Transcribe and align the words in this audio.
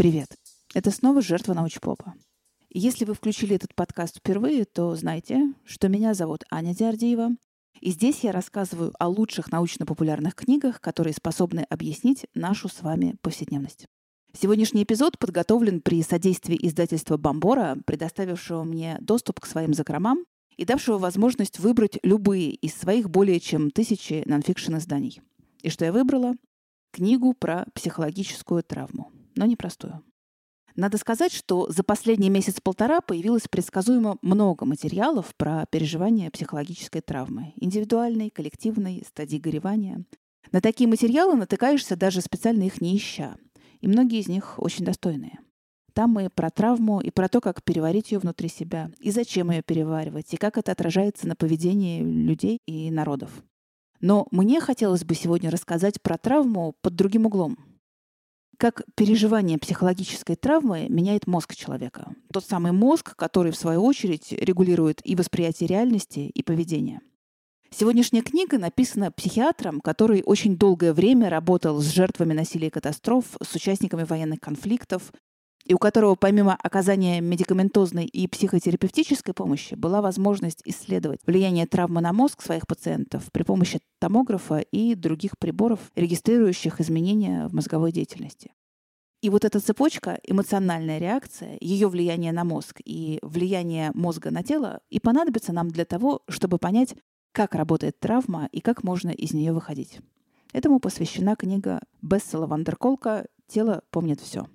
Привет! 0.00 0.34
Это 0.72 0.90
снова 0.90 1.20
«Жертва 1.20 1.52
научпопа». 1.52 2.14
Если 2.70 3.04
вы 3.04 3.12
включили 3.12 3.54
этот 3.54 3.74
подкаст 3.74 4.16
впервые, 4.16 4.64
то 4.64 4.94
знайте, 4.94 5.52
что 5.66 5.90
меня 5.90 6.14
зовут 6.14 6.42
Аня 6.50 6.74
Диардиева, 6.74 7.36
и 7.82 7.90
здесь 7.90 8.20
я 8.20 8.32
рассказываю 8.32 8.94
о 8.98 9.08
лучших 9.08 9.52
научно-популярных 9.52 10.34
книгах, 10.34 10.80
которые 10.80 11.12
способны 11.12 11.66
объяснить 11.68 12.24
нашу 12.32 12.70
с 12.70 12.80
вами 12.80 13.16
повседневность. 13.20 13.84
Сегодняшний 14.32 14.84
эпизод 14.84 15.18
подготовлен 15.18 15.82
при 15.82 16.02
содействии 16.02 16.56
издательства 16.66 17.18
«Бомбора», 17.18 17.76
предоставившего 17.84 18.64
мне 18.64 18.96
доступ 19.02 19.40
к 19.40 19.46
своим 19.46 19.74
закромам 19.74 20.24
и 20.56 20.64
давшего 20.64 20.96
возможность 20.96 21.58
выбрать 21.58 21.98
любые 22.02 22.52
из 22.52 22.72
своих 22.72 23.10
более 23.10 23.38
чем 23.38 23.70
тысячи 23.70 24.22
нонфикшн 24.24 24.78
изданий. 24.78 25.20
И 25.60 25.68
что 25.68 25.84
я 25.84 25.92
выбрала? 25.92 26.36
Книгу 26.90 27.34
про 27.34 27.66
психологическую 27.74 28.62
травму, 28.64 29.09
но 29.40 29.46
непростую. 29.46 30.04
Надо 30.76 30.98
сказать, 30.98 31.32
что 31.32 31.66
за 31.70 31.82
последний 31.82 32.28
месяц-полтора 32.28 33.00
появилось 33.00 33.48
предсказуемо 33.48 34.18
много 34.20 34.66
материалов 34.66 35.34
про 35.34 35.64
переживание 35.70 36.30
психологической 36.30 37.00
травмы. 37.00 37.54
Индивидуальной, 37.56 38.28
коллективной, 38.28 39.02
стадии 39.06 39.38
горевания. 39.38 40.04
На 40.52 40.60
такие 40.60 40.88
материалы 40.88 41.36
натыкаешься, 41.36 41.96
даже 41.96 42.20
специально 42.20 42.64
их 42.64 42.82
не 42.82 42.94
ища. 42.94 43.38
И 43.80 43.88
многие 43.88 44.20
из 44.20 44.28
них 44.28 44.58
очень 44.58 44.84
достойные. 44.84 45.40
Там 45.94 46.10
мы 46.10 46.28
про 46.28 46.50
травму 46.50 47.00
и 47.00 47.10
про 47.10 47.28
то, 47.28 47.40
как 47.40 47.64
переварить 47.64 48.12
ее 48.12 48.18
внутри 48.18 48.50
себя, 48.50 48.90
и 49.00 49.10
зачем 49.10 49.50
ее 49.50 49.62
переваривать, 49.62 50.34
и 50.34 50.36
как 50.36 50.58
это 50.58 50.70
отражается 50.70 51.26
на 51.26 51.34
поведении 51.34 52.02
людей 52.02 52.58
и 52.66 52.90
народов. 52.90 53.42
Но 54.00 54.28
мне 54.30 54.60
хотелось 54.60 55.04
бы 55.04 55.14
сегодня 55.14 55.50
рассказать 55.50 56.00
про 56.02 56.18
травму 56.18 56.74
под 56.82 56.94
другим 56.94 57.24
углом– 57.24 57.56
как 58.60 58.82
переживание 58.94 59.56
психологической 59.56 60.36
травмы 60.36 60.86
меняет 60.90 61.26
мозг 61.26 61.56
человека. 61.56 62.14
Тот 62.30 62.44
самый 62.44 62.72
мозг, 62.72 63.16
который, 63.16 63.52
в 63.52 63.56
свою 63.56 63.82
очередь, 63.82 64.32
регулирует 64.32 65.00
и 65.02 65.16
восприятие 65.16 65.66
реальности, 65.66 66.20
и 66.20 66.42
поведение. 66.42 67.00
Сегодняшняя 67.70 68.20
книга 68.20 68.58
написана 68.58 69.10
психиатром, 69.10 69.80
который 69.80 70.22
очень 70.26 70.58
долгое 70.58 70.92
время 70.92 71.30
работал 71.30 71.80
с 71.80 71.86
жертвами 71.86 72.34
насилия 72.34 72.66
и 72.66 72.70
катастроф, 72.70 73.24
с 73.42 73.54
участниками 73.54 74.04
военных 74.04 74.40
конфликтов, 74.40 75.10
и 75.70 75.74
у 75.74 75.78
которого 75.78 76.16
помимо 76.16 76.56
оказания 76.56 77.20
медикаментозной 77.20 78.04
и 78.04 78.26
психотерапевтической 78.26 79.32
помощи 79.32 79.76
была 79.76 80.02
возможность 80.02 80.62
исследовать 80.64 81.20
влияние 81.24 81.64
травмы 81.64 82.00
на 82.00 82.12
мозг 82.12 82.42
своих 82.42 82.66
пациентов 82.66 83.30
при 83.30 83.44
помощи 83.44 83.78
томографа 84.00 84.58
и 84.58 84.96
других 84.96 85.38
приборов, 85.38 85.78
регистрирующих 85.94 86.80
изменения 86.80 87.46
в 87.46 87.54
мозговой 87.54 87.92
деятельности. 87.92 88.50
И 89.22 89.30
вот 89.30 89.44
эта 89.44 89.60
цепочка, 89.60 90.18
эмоциональная 90.24 90.98
реакция, 90.98 91.56
ее 91.60 91.86
влияние 91.86 92.32
на 92.32 92.42
мозг 92.42 92.80
и 92.84 93.20
влияние 93.22 93.92
мозга 93.94 94.32
на 94.32 94.42
тело 94.42 94.80
и 94.90 94.98
понадобится 94.98 95.52
нам 95.52 95.68
для 95.70 95.84
того, 95.84 96.22
чтобы 96.28 96.58
понять, 96.58 96.96
как 97.30 97.54
работает 97.54 98.00
травма 98.00 98.48
и 98.50 98.60
как 98.60 98.82
можно 98.82 99.10
из 99.10 99.34
нее 99.34 99.52
выходить. 99.52 100.00
Этому 100.52 100.80
посвящена 100.80 101.36
книга 101.36 101.78
Бессела 102.02 102.48
Вандерколка 102.48 103.28
«Тело 103.46 103.84
помнит 103.92 104.20
все». 104.20 104.48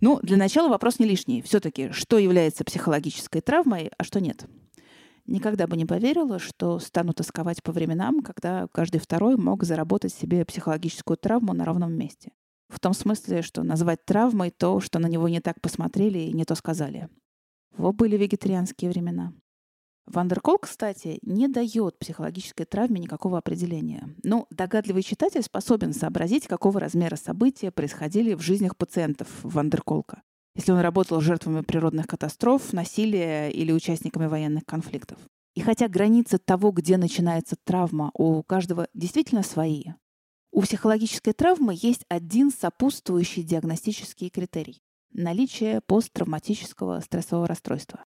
Ну, 0.00 0.20
для 0.22 0.36
начала 0.36 0.68
вопрос 0.68 0.98
не 0.98 1.06
лишний. 1.06 1.42
Все-таки, 1.42 1.90
что 1.90 2.18
является 2.18 2.64
психологической 2.64 3.40
травмой, 3.40 3.90
а 3.98 4.04
что 4.04 4.20
нет? 4.20 4.46
Никогда 5.26 5.66
бы 5.66 5.76
не 5.76 5.84
поверила, 5.84 6.38
что 6.38 6.78
стану 6.78 7.12
тосковать 7.12 7.62
по 7.62 7.72
временам, 7.72 8.22
когда 8.22 8.68
каждый 8.72 8.98
второй 8.98 9.36
мог 9.36 9.64
заработать 9.64 10.14
себе 10.14 10.44
психологическую 10.44 11.16
травму 11.16 11.52
на 11.52 11.64
ровном 11.64 11.92
месте. 11.92 12.32
В 12.68 12.80
том 12.80 12.94
смысле, 12.94 13.42
что 13.42 13.62
назвать 13.62 14.04
травмой 14.04 14.50
то, 14.50 14.80
что 14.80 14.98
на 14.98 15.06
него 15.06 15.28
не 15.28 15.40
так 15.40 15.60
посмотрели 15.60 16.18
и 16.18 16.32
не 16.32 16.44
то 16.44 16.54
сказали. 16.54 17.08
Во 17.76 17.92
были 17.92 18.16
вегетарианские 18.16 18.90
времена. 18.90 19.32
Вандеркол, 20.10 20.58
кстати, 20.58 21.18
не 21.22 21.48
дает 21.48 21.98
психологической 21.98 22.66
травме 22.66 23.00
никакого 23.00 23.38
определения. 23.38 24.14
Но 24.22 24.46
догадливый 24.50 25.02
читатель 25.02 25.42
способен 25.42 25.92
сообразить, 25.92 26.46
какого 26.46 26.80
размера 26.80 27.16
события 27.16 27.70
происходили 27.70 28.34
в 28.34 28.40
жизнях 28.40 28.76
пациентов 28.76 29.28
Вандерколка. 29.42 30.22
Если 30.54 30.72
он 30.72 30.80
работал 30.80 31.20
жертвами 31.20 31.60
природных 31.60 32.06
катастроф, 32.06 32.72
насилия 32.72 33.48
или 33.48 33.70
участниками 33.70 34.26
военных 34.26 34.64
конфликтов. 34.64 35.18
И 35.54 35.60
хотя 35.60 35.88
границы 35.88 36.38
того, 36.38 36.70
где 36.70 36.96
начинается 36.96 37.56
травма, 37.62 38.10
у 38.14 38.42
каждого 38.42 38.88
действительно 38.94 39.42
свои, 39.42 39.84
у 40.50 40.62
психологической 40.62 41.32
травмы 41.32 41.76
есть 41.76 42.04
один 42.08 42.50
сопутствующий 42.50 43.42
диагностический 43.42 44.30
критерий– 44.30 44.80
наличие 45.12 45.80
посттравматического 45.82 47.00
стрессового 47.00 47.46
расстройства. 47.46 48.04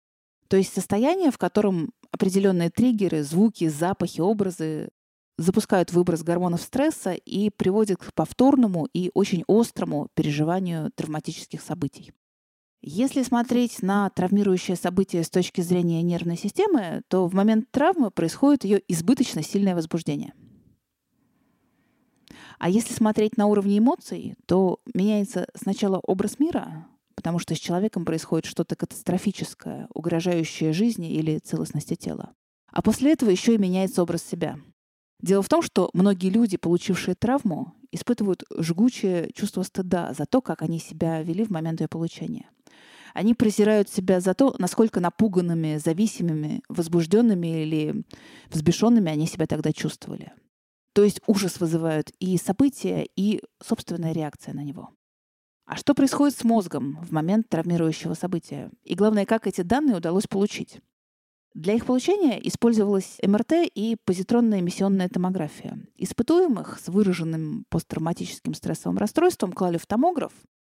То 0.47 0.57
есть 0.57 0.73
состояние, 0.73 1.31
в 1.31 1.37
котором 1.37 1.91
определенные 2.11 2.69
триггеры, 2.69 3.23
звуки, 3.23 3.67
запахи, 3.67 4.21
образы 4.21 4.89
запускают 5.37 5.91
выброс 5.91 6.23
гормонов 6.23 6.61
стресса 6.61 7.13
и 7.13 7.49
приводят 7.49 7.99
к 7.99 8.13
повторному 8.13 8.87
и 8.93 9.11
очень 9.13 9.43
острому 9.47 10.07
переживанию 10.15 10.91
травматических 10.95 11.61
событий. 11.61 12.11
Если 12.81 13.23
смотреть 13.23 13.81
на 13.81 14.09
травмирующее 14.09 14.77
событие 14.77 15.23
с 15.23 15.29
точки 15.29 15.61
зрения 15.61 16.01
нервной 16.01 16.37
системы, 16.37 17.01
то 17.07 17.27
в 17.27 17.33
момент 17.33 17.69
травмы 17.71 18.11
происходит 18.11 18.63
ее 18.63 18.81
избыточно 18.87 19.43
сильное 19.43 19.75
возбуждение. 19.75 20.33
А 22.59 22.69
если 22.69 22.93
смотреть 22.93 23.37
на 23.37 23.47
уровне 23.47 23.79
эмоций, 23.79 24.35
то 24.45 24.79
меняется 24.93 25.47
сначала 25.53 25.99
образ 25.99 26.39
мира, 26.39 26.87
потому 27.17 27.39
что 27.39 27.55
с 27.55 27.59
человеком 27.59 28.05
происходит 28.05 28.45
что-то 28.45 28.75
катастрофическое, 28.75 29.88
угрожающее 29.91 30.72
жизни 30.72 31.11
или 31.11 31.39
целостности 31.39 31.95
тела. 31.95 32.33
А 32.72 32.83
после 32.83 33.11
этого 33.11 33.31
еще 33.31 33.55
и 33.55 33.57
меняется 33.57 34.03
образ 34.03 34.22
себя. 34.22 34.59
Дело 35.19 35.41
в 35.41 35.50
том, 35.50 35.63
что 35.63 35.89
многие 35.94 36.29
люди, 36.29 36.57
получившие 36.57 37.16
травму, 37.16 37.73
испытывают 37.91 38.44
жгучее 38.56 39.31
чувство 39.33 39.63
стыда 39.63 40.13
за 40.16 40.27
то, 40.27 40.41
как 40.41 40.61
они 40.61 40.77
себя 40.77 41.23
вели 41.23 41.44
в 41.44 41.50
момент 41.50 41.81
ее 41.81 41.88
получения. 41.88 42.51
Они 43.16 43.33
презирают 43.33 43.89
себя 43.89 44.19
за 44.19 44.35
то, 44.35 44.56
насколько 44.59 45.00
напуганными, 45.00 45.77
зависимыми, 45.77 46.61
возбужденными 46.69 47.63
или 47.63 48.03
взбешенными 48.50 49.11
они 49.11 49.25
себя 49.25 49.47
тогда 49.47 49.73
чувствовали. 49.73 50.33
То 50.94 51.03
есть 51.03 51.19
ужас 51.25 51.59
вызывают 51.59 52.11
и 52.19 52.38
события, 52.38 53.07
и 53.16 53.41
собственная 53.63 54.11
реакция 54.11 54.53
на 54.53 54.63
него. 54.63 54.91
А 55.67 55.75
что 55.75 55.94
происходит 55.94 56.38
с 56.38 56.45
мозгом 56.45 56.97
в 57.01 57.11
момент 57.11 57.50
травмирующего 57.50 58.13
события? 58.13 58.72
И 58.83 58.95
главное, 58.95 59.25
как 59.25 59.47
эти 59.47 59.61
данные 59.61 59.97
удалось 59.97 60.25
получить? 60.25 60.79
Для 61.53 61.73
их 61.73 61.85
получения 61.85 62.39
использовалась 62.47 63.17
МРТ 63.22 63.69
и 63.75 63.97
позитронная 64.06 64.61
эмиссионная 64.61 65.09
томография. 65.09 65.77
Испытуемых 65.97 66.79
с 66.79 66.88
выраженным 66.88 67.66
посттравматическим 67.69 68.53
стрессовым 68.53 68.97
расстройством 68.97 69.51
клали 69.51 69.77
в 69.77 69.85
томограф, 69.85 70.31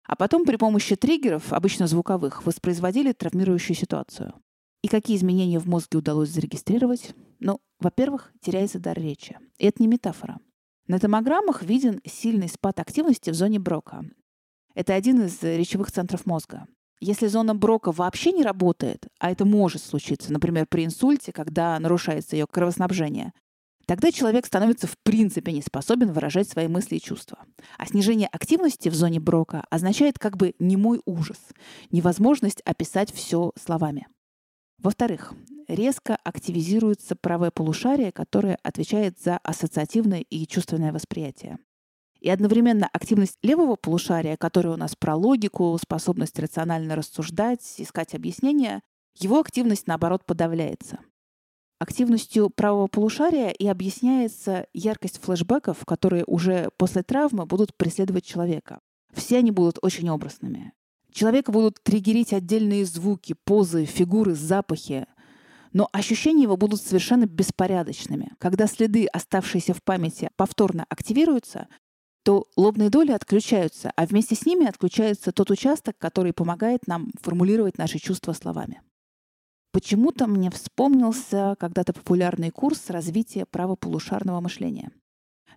а 0.05 0.17
потом 0.17 0.43
при 0.43 0.57
помощи 0.57 0.97
триггеров, 0.97 1.53
обычно 1.53 1.87
звуковых, 1.87 2.45
воспроизводили 2.45 3.13
травмирующую 3.13 3.77
ситуацию. 3.77 4.33
И 4.81 4.89
какие 4.89 5.15
изменения 5.15 5.59
в 5.59 5.67
мозге 5.67 5.99
удалось 5.99 6.29
зарегистрировать? 6.29 7.15
Ну, 7.39 7.61
во-первых, 7.79 8.33
теряется 8.41 8.79
дар 8.79 8.99
речи. 8.99 9.37
И 9.57 9.67
это 9.67 9.81
не 9.81 9.87
метафора. 9.87 10.39
На 10.87 10.99
томограммах 10.99 11.63
виден 11.63 12.01
сильный 12.05 12.49
спад 12.49 12.79
активности 12.81 13.29
в 13.29 13.35
зоне 13.35 13.59
Брока. 13.59 14.03
Это 14.73 14.93
один 14.93 15.23
из 15.23 15.41
речевых 15.43 15.91
центров 15.91 16.25
мозга. 16.25 16.67
Если 16.99 17.27
зона 17.27 17.55
Брока 17.55 17.91
вообще 17.91 18.31
не 18.31 18.43
работает, 18.43 19.07
а 19.19 19.31
это 19.31 19.43
может 19.43 19.81
случиться, 19.83 20.31
например, 20.31 20.67
при 20.69 20.85
инсульте, 20.85 21.31
когда 21.31 21.79
нарушается 21.79 22.35
ее 22.35 22.45
кровоснабжение, 22.45 23.33
тогда 23.87 24.11
человек 24.11 24.45
становится 24.45 24.85
в 24.85 24.95
принципе 25.03 25.51
не 25.51 25.63
способен 25.63 26.11
выражать 26.11 26.47
свои 26.47 26.67
мысли 26.67 26.97
и 26.97 27.01
чувства. 27.01 27.39
А 27.79 27.87
снижение 27.87 28.27
активности 28.27 28.89
в 28.89 28.93
зоне 28.93 29.19
Брока 29.19 29.65
означает 29.71 30.19
как 30.19 30.37
бы 30.37 30.53
немой 30.59 31.01
ужас, 31.05 31.39
невозможность 31.89 32.61
описать 32.65 33.11
все 33.11 33.51
словами. 33.59 34.07
Во-вторых, 34.77 35.33
резко 35.67 36.17
активизируется 36.23 37.15
правое 37.15 37.49
полушарие, 37.49 38.11
которое 38.11 38.59
отвечает 38.61 39.19
за 39.19 39.37
ассоциативное 39.37 40.21
и 40.21 40.45
чувственное 40.45 40.93
восприятие. 40.93 41.57
И 42.21 42.29
одновременно 42.29 42.87
активность 42.93 43.37
левого 43.41 43.75
полушария, 43.75 44.37
которая 44.37 44.75
у 44.75 44.77
нас 44.77 44.95
про 44.95 45.15
логику, 45.15 45.77
способность 45.81 46.37
рационально 46.37 46.95
рассуждать, 46.95 47.61
искать 47.77 48.13
объяснения, 48.13 48.81
его 49.17 49.39
активность, 49.39 49.87
наоборот, 49.87 50.23
подавляется. 50.25 50.99
Активностью 51.79 52.51
правого 52.51 52.85
полушария 52.85 53.49
и 53.49 53.65
объясняется 53.65 54.67
яркость 54.71 55.19
флешбеков, 55.19 55.83
которые 55.83 56.23
уже 56.25 56.69
после 56.77 57.01
травмы 57.01 57.47
будут 57.47 57.75
преследовать 57.75 58.23
человека. 58.23 58.79
Все 59.13 59.39
они 59.39 59.49
будут 59.49 59.79
очень 59.81 60.07
образными. 60.09 60.73
Человека 61.11 61.51
будут 61.51 61.81
триггерить 61.81 62.33
отдельные 62.33 62.85
звуки, 62.85 63.35
позы, 63.43 63.85
фигуры, 63.85 64.35
запахи. 64.35 65.07
но 65.73 65.89
ощущения 65.91 66.43
его 66.43 66.55
будут 66.55 66.81
совершенно 66.81 67.25
беспорядочными. 67.25 68.33
Когда 68.37 68.67
следы, 68.67 69.07
оставшиеся 69.07 69.73
в 69.73 69.81
памяти, 69.81 70.29
повторно 70.35 70.85
активируются, 70.89 71.67
то 72.23 72.47
лобные 72.55 72.89
доли 72.89 73.11
отключаются, 73.11 73.91
а 73.95 74.05
вместе 74.05 74.35
с 74.35 74.45
ними 74.45 74.67
отключается 74.67 75.31
тот 75.31 75.49
участок, 75.51 75.97
который 75.97 76.33
помогает 76.33 76.87
нам 76.87 77.11
формулировать 77.21 77.77
наши 77.77 77.99
чувства 77.99 78.33
словами. 78.33 78.81
Почему-то 79.71 80.27
мне 80.27 80.51
вспомнился 80.51 81.55
когда-то 81.59 81.93
популярный 81.93 82.51
курс 82.51 82.89
развития 82.89 83.45
правополушарного 83.45 84.41
мышления. 84.41 84.91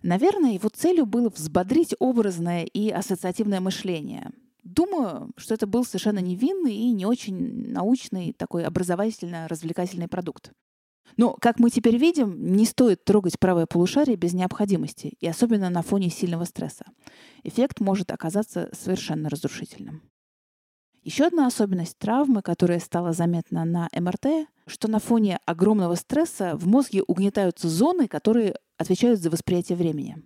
Наверное, 0.03 0.53
его 0.53 0.69
целью 0.69 1.05
было 1.05 1.29
взбодрить 1.29 1.95
образное 1.99 2.63
и 2.63 2.89
ассоциативное 2.89 3.59
мышление. 3.59 4.31
Думаю, 4.63 5.31
что 5.37 5.53
это 5.53 5.67
был 5.67 5.85
совершенно 5.85 6.19
невинный 6.19 6.75
и 6.75 6.91
не 6.91 7.05
очень 7.05 7.71
научный 7.71 8.33
такой 8.33 8.65
образовательно-развлекательный 8.65 10.07
продукт. 10.07 10.51
Но, 11.17 11.33
как 11.39 11.59
мы 11.59 11.69
теперь 11.69 11.97
видим, 11.97 12.53
не 12.53 12.65
стоит 12.65 13.03
трогать 13.05 13.39
правое 13.39 13.65
полушарие 13.65 14.17
без 14.17 14.33
необходимости, 14.33 15.15
и 15.19 15.27
особенно 15.27 15.69
на 15.69 15.81
фоне 15.81 16.09
сильного 16.09 16.45
стресса. 16.45 16.85
Эффект 17.43 17.79
может 17.79 18.11
оказаться 18.11 18.69
совершенно 18.73 19.29
разрушительным. 19.29 20.01
Еще 21.03 21.25
одна 21.25 21.45
особенность 21.45 21.99
травмы, 21.99 22.41
которая 22.41 22.79
стала 22.79 23.13
заметна 23.13 23.63
на 23.63 23.89
МРТ, 23.95 24.47
что 24.65 24.87
на 24.87 24.99
фоне 24.99 25.39
огромного 25.45 25.93
стресса 25.93 26.57
в 26.57 26.65
мозге 26.65 27.03
угнетаются 27.05 27.69
зоны, 27.69 28.07
которые 28.07 28.55
отвечают 28.77 29.19
за 29.19 29.29
восприятие 29.29 29.77
времени. 29.77 30.17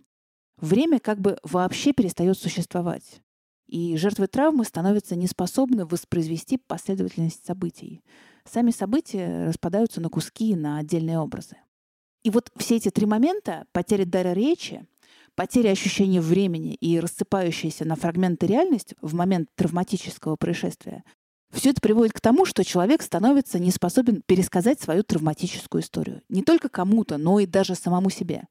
Время 0.57 0.99
как 0.99 1.19
бы 1.19 1.37
вообще 1.43 1.91
перестает 1.91 2.37
существовать. 2.37 3.21
И 3.67 3.97
жертвы 3.97 4.27
травмы 4.27 4.63
становятся 4.63 5.15
неспособны 5.15 5.85
воспроизвести 5.85 6.57
последовательность 6.57 7.45
событий. 7.45 8.01
Сами 8.51 8.71
события 8.71 9.45
распадаются 9.45 10.01
на 10.01 10.09
куски, 10.09 10.55
на 10.55 10.79
отдельные 10.79 11.19
образы. 11.19 11.57
И 12.23 12.31
вот 12.31 12.51
все 12.57 12.77
эти 12.77 12.89
три 12.89 13.05
момента— 13.05 13.65
потеря 13.73 14.05
дара 14.05 14.33
речи, 14.33 14.87
потеря 15.35 15.69
ощущения 15.69 16.19
времени 16.19 16.73
и 16.73 16.99
рассыпающаяся 16.99 17.85
на 17.85 17.95
фрагменты 17.95 18.47
реальность 18.47 18.95
в 19.01 19.13
момент 19.13 19.49
травматического 19.55 20.35
происшествия— 20.35 21.03
все 21.51 21.71
это 21.71 21.81
приводит 21.81 22.13
к 22.13 22.21
тому, 22.21 22.45
что 22.45 22.63
человек 22.63 23.01
становится 23.01 23.57
не 23.57 23.71
способен 23.71 24.21
пересказать 24.25 24.79
свою 24.79 25.03
травматическую 25.03 25.81
историю. 25.81 26.21
Не 26.29 26.43
только 26.43 26.69
кому-то, 26.69 27.17
но 27.17 27.39
и 27.39 27.47
даже 27.47 27.73
самому 27.73 28.09
себе. 28.11 28.43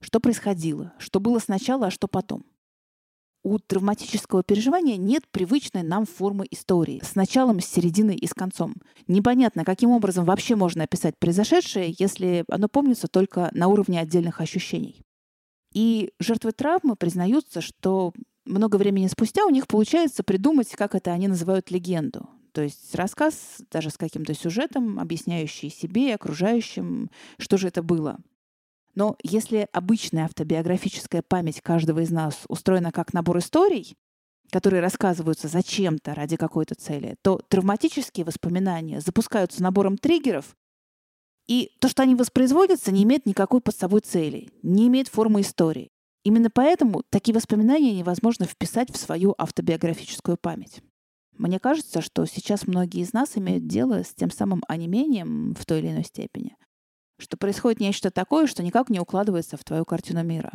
Что 0.00 0.18
происходило, 0.18 0.92
что 0.98 1.20
было 1.20 1.38
сначала, 1.38 1.86
а 1.86 1.90
что 1.90 2.08
потом 2.08 2.44
у 3.42 3.58
травматического 3.58 4.42
переживания 4.42 4.96
нет 4.96 5.24
привычной 5.30 5.82
нам 5.82 6.06
формы 6.06 6.46
истории 6.50 7.00
с 7.04 7.14
началом, 7.14 7.60
с 7.60 7.66
серединой 7.66 8.16
и 8.16 8.26
с 8.26 8.34
концом. 8.34 8.74
Непонятно, 9.08 9.64
каким 9.64 9.90
образом 9.90 10.24
вообще 10.24 10.56
можно 10.56 10.84
описать 10.84 11.18
произошедшее, 11.18 11.94
если 11.98 12.44
оно 12.48 12.68
помнится 12.68 13.08
только 13.08 13.50
на 13.52 13.68
уровне 13.68 14.00
отдельных 14.00 14.40
ощущений. 14.40 15.02
И 15.74 16.12
жертвы 16.18 16.52
травмы 16.52 16.96
признаются, 16.96 17.60
что 17.60 18.12
много 18.44 18.76
времени 18.76 19.06
спустя 19.06 19.44
у 19.44 19.50
них 19.50 19.66
получается 19.66 20.22
придумать, 20.22 20.70
как 20.72 20.94
это 20.94 21.12
они 21.12 21.28
называют 21.28 21.70
легенду. 21.70 22.28
То 22.52 22.60
есть 22.60 22.94
рассказ 22.94 23.62
даже 23.70 23.90
с 23.90 23.96
каким-то 23.96 24.34
сюжетом, 24.34 25.00
объясняющий 25.00 25.70
себе 25.70 26.08
и 26.08 26.12
окружающим, 26.12 27.10
что 27.38 27.56
же 27.56 27.68
это 27.68 27.82
было. 27.82 28.18
Но 28.94 29.16
если 29.22 29.68
обычная 29.72 30.24
автобиографическая 30.24 31.22
память 31.22 31.60
каждого 31.60 32.00
из 32.00 32.10
нас 32.10 32.40
устроена 32.48 32.92
как 32.92 33.12
набор 33.14 33.38
историй, 33.38 33.96
которые 34.50 34.82
рассказываются 34.82 35.48
зачем-то 35.48 36.14
ради 36.14 36.36
какой-то 36.36 36.74
цели, 36.74 37.16
то 37.22 37.40
травматические 37.48 38.26
воспоминания 38.26 39.00
запускаются 39.00 39.62
набором 39.62 39.96
триггеров, 39.96 40.54
и 41.48 41.72
то, 41.80 41.88
что 41.88 42.02
они 42.02 42.14
воспроизводятся, 42.14 42.92
не 42.92 43.02
имеет 43.02 43.26
никакой 43.26 43.60
под 43.60 43.74
собой 43.74 44.00
цели, 44.00 44.50
не 44.62 44.86
имеет 44.88 45.08
формы 45.08 45.40
истории. 45.40 45.90
Именно 46.22 46.50
поэтому 46.50 47.02
такие 47.10 47.34
воспоминания 47.34 47.96
невозможно 47.96 48.46
вписать 48.46 48.92
в 48.92 48.96
свою 48.96 49.34
автобиографическую 49.38 50.36
память. 50.36 50.82
Мне 51.36 51.58
кажется, 51.58 52.00
что 52.00 52.26
сейчас 52.26 52.68
многие 52.68 53.00
из 53.00 53.12
нас 53.12 53.36
имеют 53.36 53.66
дело 53.66 54.04
с 54.04 54.14
тем 54.14 54.30
самым 54.30 54.62
онемением 54.68 55.54
в 55.58 55.66
той 55.66 55.80
или 55.80 55.88
иной 55.88 56.04
степени 56.04 56.54
что 57.22 57.36
происходит 57.36 57.80
нечто 57.80 58.10
такое, 58.10 58.46
что 58.46 58.62
никак 58.62 58.90
не 58.90 59.00
укладывается 59.00 59.56
в 59.56 59.64
твою 59.64 59.84
картину 59.84 60.24
мира. 60.24 60.52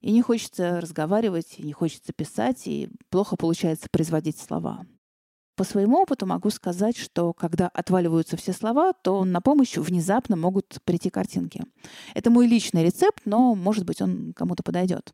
И 0.00 0.10
не 0.10 0.22
хочется 0.22 0.80
разговаривать, 0.80 1.58
и 1.58 1.62
не 1.62 1.72
хочется 1.72 2.12
писать, 2.12 2.66
и 2.66 2.88
плохо 3.10 3.36
получается 3.36 3.88
производить 3.90 4.38
слова. 4.38 4.84
По 5.54 5.64
своему 5.64 5.98
опыту 5.98 6.24
могу 6.26 6.48
сказать, 6.48 6.96
что 6.96 7.34
когда 7.34 7.68
отваливаются 7.68 8.38
все 8.38 8.52
слова, 8.54 8.94
то 8.94 9.22
на 9.24 9.42
помощь 9.42 9.76
внезапно 9.76 10.34
могут 10.34 10.78
прийти 10.84 11.10
картинки. 11.10 11.62
Это 12.14 12.30
мой 12.30 12.46
личный 12.46 12.84
рецепт, 12.84 13.20
но, 13.26 13.54
может 13.54 13.84
быть, 13.84 14.00
он 14.00 14.32
кому-то 14.32 14.62
подойдет. 14.62 15.12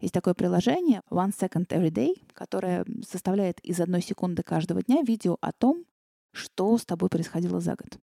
Есть 0.00 0.14
такое 0.14 0.34
приложение 0.34 1.02
One 1.10 1.32
Second 1.38 1.68
Every 1.68 1.90
Day, 1.90 2.14
которое 2.32 2.86
составляет 3.06 3.60
из 3.60 3.78
одной 3.80 4.00
секунды 4.00 4.42
каждого 4.42 4.82
дня 4.82 5.02
видео 5.02 5.36
о 5.42 5.52
том, 5.52 5.84
что 6.32 6.76
с 6.78 6.86
тобой 6.86 7.10
происходило 7.10 7.60
за 7.60 7.76
год. 7.76 7.98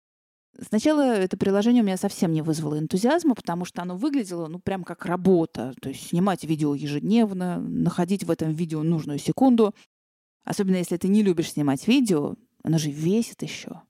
Сначала 0.59 1.01
это 1.01 1.37
приложение 1.37 1.81
у 1.81 1.85
меня 1.85 1.97
совсем 1.97 2.33
не 2.33 2.41
вызвало 2.41 2.77
энтузиазма, 2.77 3.35
потому 3.35 3.65
что 3.65 3.81
оно 3.81 3.95
выглядело, 3.95 4.47
ну, 4.47 4.59
прям 4.59 4.83
как 4.83 5.05
работа. 5.05 5.73
То 5.81 5.89
есть 5.89 6.09
снимать 6.09 6.43
видео 6.43 6.75
ежедневно, 6.75 7.59
находить 7.59 8.23
в 8.23 8.31
этом 8.31 8.51
видео 8.51 8.83
нужную 8.83 9.17
секунду. 9.17 9.73
Особенно 10.43 10.75
если 10.75 10.97
ты 10.97 11.07
не 11.07 11.23
любишь 11.23 11.51
снимать 11.51 11.87
видео, 11.87 12.35
оно 12.63 12.77
же 12.77 12.91
весит 12.91 13.41
еще. 13.43 13.81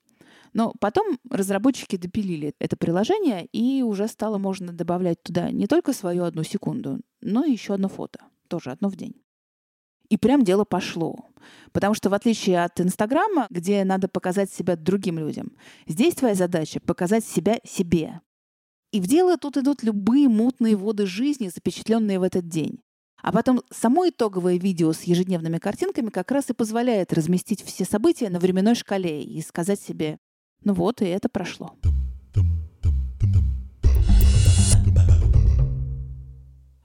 Но 0.53 0.73
потом 0.79 1.17
разработчики 1.29 1.95
допилили 1.95 2.53
это 2.59 2.75
приложение, 2.75 3.45
и 3.47 3.81
уже 3.83 4.07
стало 4.07 4.37
можно 4.37 4.73
добавлять 4.73 5.23
туда 5.23 5.49
не 5.49 5.65
только 5.65 5.93
свою 5.93 6.25
одну 6.25 6.43
секунду, 6.43 6.99
но 7.21 7.45
и 7.45 7.51
еще 7.51 7.73
одно 7.73 7.87
фото. 7.87 8.19
Тоже 8.49 8.71
одно 8.71 8.89
в 8.89 8.97
день. 8.97 9.15
И 10.11 10.17
прям 10.17 10.43
дело 10.43 10.65
пошло. 10.65 11.15
Потому 11.71 11.95
что 11.95 12.09
в 12.09 12.13
отличие 12.13 12.61
от 12.61 12.81
Инстаграма, 12.81 13.47
где 13.49 13.85
надо 13.85 14.09
показать 14.09 14.51
себя 14.51 14.75
другим 14.75 15.17
людям, 15.17 15.53
здесь 15.87 16.15
твоя 16.15 16.35
задача— 16.35 16.81
показать 16.85 17.23
себя 17.23 17.59
себе. 17.63 18.19
И 18.91 18.99
в 18.99 19.07
дело 19.07 19.37
тут 19.37 19.55
идут 19.55 19.83
любые 19.83 20.27
мутные 20.27 20.75
воды 20.75 21.05
жизни, 21.05 21.47
запечатленные 21.47 22.19
в 22.19 22.23
этот 22.23 22.49
день. 22.49 22.81
А 23.21 23.31
потом 23.31 23.61
само 23.71 24.09
итоговое 24.09 24.57
видео 24.57 24.91
с 24.91 25.03
ежедневными 25.03 25.59
картинками 25.59 26.09
как 26.09 26.29
раз 26.31 26.49
и 26.49 26.53
позволяет 26.53 27.13
разместить 27.13 27.63
все 27.63 27.85
события 27.85 28.29
на 28.29 28.39
временной 28.39 28.75
шкале 28.75 29.23
и 29.23 29.41
сказать 29.41 29.79
себе, 29.79 30.17
ну 30.65 30.73
вот, 30.73 31.01
и 31.01 31.05
это 31.05 31.29
прошло. 31.29 31.73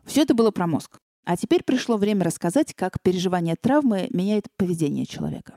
Все 0.05 0.23
это 0.23 0.35
было 0.35 0.53
про 0.53 0.69
мозг. 0.69 0.99
А 1.27 1.37
теперь 1.37 1.65
пришло 1.65 1.97
время 1.97 2.25
рассказать, 2.25 2.73
как 2.73 3.03
переживание 3.03 3.57
травмы 3.61 4.07
меняет 4.11 4.45
поведение 4.57 5.07
человека. 5.07 5.57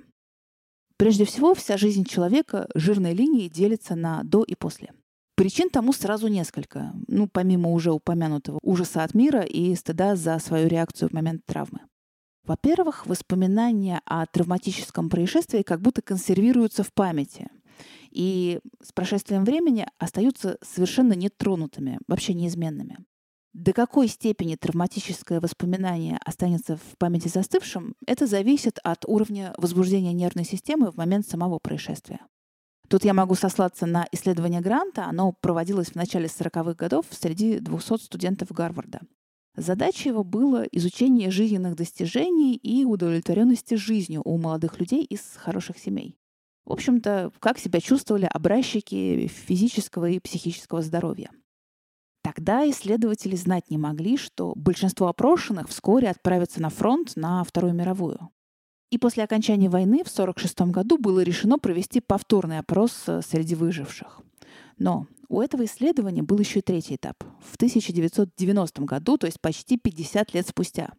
Прежде 0.98 1.26
всего, 1.26 1.54
вся 1.54 1.78
жизнь 1.78 2.06
человека 2.06 2.68
жирной 2.74 3.14
линией 3.14 3.50
делится 3.50 3.96
на 3.96 4.24
«до» 4.24 4.44
и 4.44 4.56
«после». 4.56 4.92
Причин 5.36 5.70
тому 5.70 5.94
сразу 5.94 6.28
несколько, 6.28 6.92
ну, 7.08 7.30
помимо 7.32 7.70
уже 7.70 7.92
упомянутого 7.92 8.58
ужаса 8.64 9.04
от 9.04 9.14
мира 9.14 9.42
и 9.42 9.74
стыда 9.76 10.16
за 10.16 10.40
свою 10.40 10.68
реакцию 10.68 11.10
в 11.10 11.14
момент 11.14 11.46
травмы. 11.46 11.82
Во-первых, 12.46 13.06
воспоминания 13.06 14.02
о 14.06 14.26
травматическом 14.26 15.08
происшествии 15.08 15.62
как 15.62 15.82
будто 15.82 16.02
консервируются 16.02 16.84
в 16.84 16.92
памяти 16.92 17.48
и 18.10 18.60
с 18.82 18.92
прошествием 18.92 19.46
времени 19.46 19.86
остаются 20.00 20.58
совершенно 20.64 21.14
нетронутыми, 21.14 22.00
вообще 22.08 22.34
неизменными. 22.34 22.98
До 23.54 23.74
какой 23.74 24.08
степени 24.08 24.56
травматическое 24.56 25.42
воспоминание 25.42 26.20
останется 26.24 26.78
в 26.78 26.98
памяти 27.00 27.30
застывшим, 27.30 27.96
это 28.06 28.28
зависит 28.28 28.78
от 28.84 29.06
уровня 29.06 29.54
возбуждения 29.58 30.14
нервной 30.14 30.46
системы 30.46 30.92
в 30.92 30.98
момент 30.98 31.28
самого 31.28 31.58
происшествия. 31.58 32.20
Тут 32.90 33.06
я 33.06 33.14
могу 33.14 33.36
сослаться 33.36 33.86
на 33.86 34.08
исследование 34.12 34.62
Гранта. 34.62 35.06
Оно 35.06 35.32
проводилось 35.32 35.90
в 35.90 35.96
начале 35.96 36.28
40-х 36.28 36.74
годов 36.74 37.06
среди 37.12 37.60
200 37.60 38.04
студентов 38.04 38.52
Гарварда. 38.52 39.02
Задачей 39.56 40.10
его 40.10 40.24
было 40.24 40.64
изучение 40.72 41.32
жизненных 41.32 41.76
достижений 41.76 42.56
и 42.56 42.86
удовлетворенности 42.86 43.74
жизнью 43.74 44.22
у 44.26 44.38
молодых 44.38 44.80
людей 44.80 45.04
из 45.04 45.22
хороших 45.38 45.78
семей. 45.78 46.18
В 46.66 46.72
общем-то, 46.72 47.32
как 47.40 47.58
себя 47.58 47.82
чувствовали 47.82 48.30
образчики 48.32 49.28
физического 49.28 50.08
и 50.10 50.20
психического 50.20 50.82
здоровья. 50.82 51.32
Тогда 52.36 52.70
исследователи 52.70 53.36
знать 53.36 53.72
не 53.72 53.80
могли, 53.80 54.16
что 54.16 54.54
большинство 54.56 55.08
опрошенных 55.08 55.68
вскоре 55.68 56.10
отправятся 56.10 56.62
на 56.62 56.70
фронт 56.70 57.14
на 57.16 57.44
Вторую 57.44 57.74
мировую. 57.74 58.30
И 58.92 59.00
после 59.00 59.24
окончания 59.24 59.68
войны 59.68 60.04
в 60.04 60.12
1946 60.12 60.72
году 60.72 61.00
было 61.00 61.22
решено 61.22 61.58
провести 61.58 62.02
повторный 62.02 62.60
опрос 62.60 63.04
э, 63.08 63.22
среди 63.28 63.56
выживших. 63.56 64.22
Но 64.78 65.08
у 65.28 65.42
этого 65.42 65.66
исследования 65.66 66.22
был 66.22 66.38
еще 66.38 66.60
и 66.60 66.62
третий 66.62 66.96
этап. 66.98 67.24
В 67.42 67.56
1990 67.56 68.84
году, 68.84 69.18
то 69.18 69.26
есть 69.26 69.42
почти 69.42 69.78
50 69.78 70.36
лет 70.36 70.48
спустя. 70.48 70.94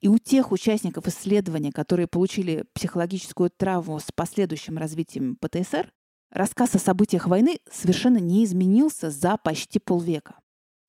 И 0.00 0.08
у 0.08 0.18
тех 0.18 0.50
участников 0.50 1.06
исследования, 1.06 1.70
которые 1.70 2.08
получили 2.08 2.64
психологическую 2.74 3.50
травму 3.56 4.00
с 4.00 4.10
последующим 4.12 4.78
развитием 4.78 5.36
ПТСР, 5.36 5.92
Рассказ 6.30 6.74
о 6.74 6.78
событиях 6.78 7.28
войны 7.28 7.60
совершенно 7.70 8.18
не 8.18 8.44
изменился 8.44 9.10
за 9.10 9.36
почти 9.36 9.78
полвека. 9.78 10.40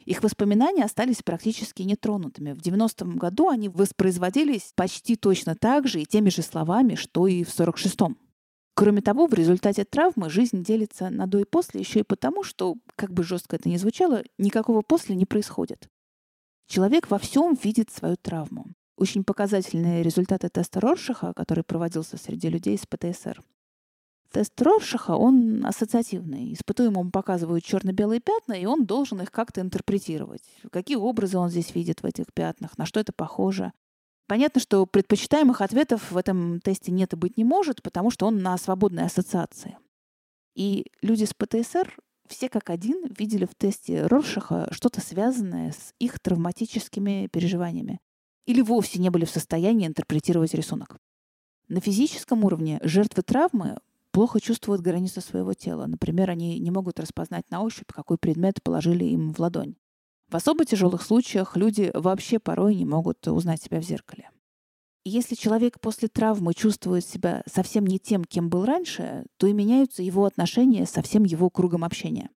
Их 0.07 0.23
воспоминания 0.23 0.85
остались 0.85 1.21
практически 1.21 1.81
нетронутыми. 1.81 2.53
В 2.53 2.59
90-м 2.59 3.17
году 3.17 3.49
они 3.49 3.67
воспроизводились 3.67 4.71
почти 4.73 5.17
точно 5.17 5.53
так 5.53 5.85
же 5.85 6.01
и 6.01 6.05
теми 6.05 6.29
же 6.29 6.43
словами, 6.43 6.95
что 6.95 7.27
и 7.27 7.43
в 7.43 7.49
46-м. 7.49 8.17
Кроме 8.73 9.01
того, 9.01 9.27
в 9.27 9.33
результате 9.33 9.83
травмы 9.83 10.29
жизнь 10.29 10.63
делится 10.63 11.09
на 11.09 11.27
до 11.27 11.39
и 11.39 11.43
после 11.43 11.81
еще 11.81 11.99
и 11.99 12.03
потому, 12.03 12.43
что, 12.43 12.75
как 12.95 13.11
бы 13.11 13.21
жестко 13.23 13.57
это 13.57 13.67
ни 13.67 13.75
звучало, 13.75 14.23
никакого 14.37 14.81
после 14.81 15.13
не 15.13 15.25
происходит. 15.25 15.89
Человек 16.69 17.09
во 17.09 17.19
всем 17.19 17.57
видит 17.61 17.91
свою 17.91 18.15
травму. 18.15 18.67
Очень 18.95 19.25
показательные 19.25 20.03
результаты 20.03 20.47
теста 20.47 20.79
Роршаха, 20.79 21.33
который 21.35 21.65
проводился 21.65 22.15
среди 22.15 22.47
людей 22.47 22.77
с 22.77 22.85
ПТСР. 22.85 23.43
Тест 24.31 24.62
Роршаха, 24.62 25.12
он 25.12 25.65
ассоциативный. 25.65 26.53
Испытуемому 26.53 27.12
показывают 27.12 27.63
черно-белые 27.63 28.19
пятна, 28.19 28.53
и 28.53 28.65
он 28.65 28.86
должен 28.86 29.22
их 29.22 29.31
как-то 29.31 29.62
интерпретировать. 29.62 30.43
Какие 30.72 30.98
образы 30.98 31.38
он 31.38 31.50
здесь 31.50 31.74
видит 31.74 32.01
в 32.01 32.05
этих 32.05 32.25
пятнах, 32.34 32.77
на 32.77 32.86
что 32.86 33.00
это 33.00 33.13
похоже. 33.13 33.72
Понятно, 34.27 34.60
что 34.60 34.86
предпочитаемых 34.86 35.62
ответов 35.62 36.12
в 36.12 36.17
этом 36.17 36.60
тесте 36.60 36.91
нет 36.91 37.13
и 37.13 37.15
быть 37.15 37.38
не 37.38 37.46
может, 37.46 37.81
потому 37.81 38.12
что 38.12 38.27
он 38.27 38.41
на 38.41 38.57
свободной 38.57 39.05
ассоциации. 39.05 39.77
И 40.55 40.88
люди 41.01 41.24
с 41.24 41.34
ПТСР 41.34 41.96
все 42.27 42.50
как 42.50 42.69
один 42.69 43.05
видели 43.17 43.46
в 43.46 43.55
тесте 43.55 44.05
Роршаха 44.05 44.67
что-то 44.72 45.00
связанное 45.00 45.72
с 45.72 45.93
их 46.00 46.19
травматическими 46.19 47.29
переживаниями 47.31 48.00
или 48.46 48.62
вовсе 48.62 49.00
не 49.00 49.10
были 49.10 49.25
в 49.25 49.29
состоянии 49.29 49.88
интерпретировать 49.88 50.53
рисунок. 50.53 50.98
На 51.69 51.81
физическом 51.81 52.43
уровне 52.46 52.79
жертвы 52.81 53.24
травмы 53.24 53.77
плохо 54.17 54.41
чувствуют 54.41 54.81
границы 54.81 55.21
своего 55.21 55.53
тела. 55.53 55.86
Например, 55.86 56.31
они 56.31 56.57
не 56.57 56.71
могут 56.71 57.00
распознать 57.00 57.51
на 57.51 57.62
ощупь, 57.62 57.91
какой 57.93 58.17
предмет 58.17 58.63
положили 58.63 59.05
им 59.05 59.31
в 59.31 59.39
ладонь. 59.39 59.75
В 60.27 60.36
особо 60.36 60.65
тяжелых 60.65 61.03
случаях 61.03 61.55
люди 61.55 61.91
вообще 61.93 62.39
порой 62.39 62.74
не 62.74 62.83
могут 62.83 63.27
узнать 63.27 63.62
себя 63.62 63.79
в 63.79 63.83
зеркале. 63.83 64.31
Если 65.05 65.36
человек 65.36 65.79
после 65.79 66.07
травмы 66.07 66.55
чувствует 66.55 67.05
себя 67.05 67.43
совсем 67.45 67.86
не 67.86 68.00
тем, 68.00 68.25
кем 68.25 68.50
был 68.50 68.65
раньше, 68.65 69.27
то 69.38 69.45
и 69.45 69.53
меняются 69.53 70.01
его 70.01 70.25
отношения 70.25 70.88
со 70.88 71.03
всем 71.03 71.24
его 71.24 71.51
кругом 71.51 71.83
общения. 71.83 72.31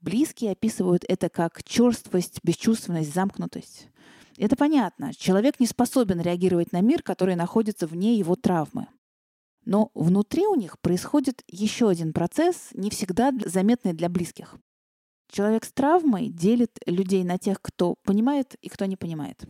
Близкие 0.00 0.52
описывают 0.52 1.02
это 1.08 1.30
как 1.30 1.64
черствость, 1.64 2.38
бесчувственность, 2.44 3.12
замкнутость. 3.12 3.88
Это 4.36 4.54
понятно. 4.54 5.12
Человек 5.12 5.58
не 5.58 5.66
способен 5.66 6.20
реагировать 6.20 6.70
на 6.70 6.80
мир, 6.80 7.02
который 7.02 7.34
находится 7.34 7.88
вне 7.88 8.14
его 8.14 8.36
травмы. 8.36 8.86
Но 9.64 9.90
внутри 9.94 10.46
у 10.46 10.54
них 10.54 10.78
происходит 10.80 11.42
еще 11.48 11.88
один 11.88 12.12
процесс, 12.12 12.70
не 12.74 12.90
всегда 12.90 13.32
заметный 13.44 13.92
для 13.92 14.08
близких. 14.08 14.56
Человек 15.30 15.64
с 15.64 15.72
травмой 15.72 16.28
делит 16.28 16.78
людей 16.86 17.24
на 17.24 17.38
тех, 17.38 17.60
кто 17.60 17.96
понимает 18.04 18.54
и 18.60 18.68
кто 18.68 18.84
не 18.84 18.96
понимает. 18.96 19.44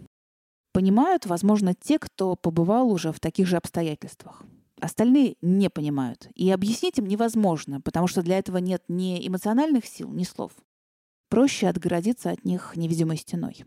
Понимают, 0.73 1.27
возможно, 1.27 1.75
те, 1.75 1.99
кто 1.99 2.37
побывал 2.37 2.91
уже 2.91 3.13
в 3.13 3.21
таких 3.21 3.47
же 3.47 3.57
обстоятельствах. 3.57 4.43
Остальные 4.81 5.37
не 5.41 5.71
понимают. 5.71 6.29
И 6.35 6.51
объяснить 6.51 6.99
им 6.99 7.07
невозможно, 7.07 7.81
потому 7.81 8.07
что 8.07 8.23
для 8.23 8.39
этого 8.39 8.59
нет 8.59 8.83
ни 8.89 9.27
эмоциональных 9.27 9.87
сил, 9.87 10.13
ни 10.13 10.25
слов. 10.25 10.53
Проще 11.29 11.69
отгородиться 11.69 12.31
от 12.31 12.45
них 12.45 12.73
невидимой 12.77 13.17
стеной. 13.17 13.65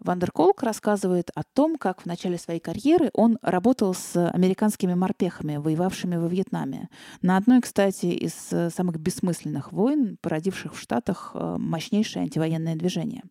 Вандерколк 0.00 0.62
рассказывает 0.62 1.30
о 1.34 1.42
том, 1.42 1.76
как 1.76 2.02
в 2.02 2.06
начале 2.06 2.38
своей 2.38 2.58
карьеры 2.58 3.10
он 3.12 3.38
работал 3.42 3.92
с 3.92 4.30
американскими 4.30 4.94
морпехами, 4.94 5.56
воевавшими 5.56 6.16
во 6.16 6.26
Вьетнаме. 6.26 6.88
На 7.20 7.36
одной, 7.36 7.60
кстати, 7.60 8.06
из 8.06 8.50
э, 8.50 8.70
самых 8.70 8.98
бессмысленных 8.98 9.72
войн, 9.72 10.16
породивших 10.22 10.74
в 10.74 10.80
Штатах 10.80 11.32
э, 11.34 11.56
мощнейшее 11.58 12.22
антивоенное 12.22 12.76
движение. 12.76 13.22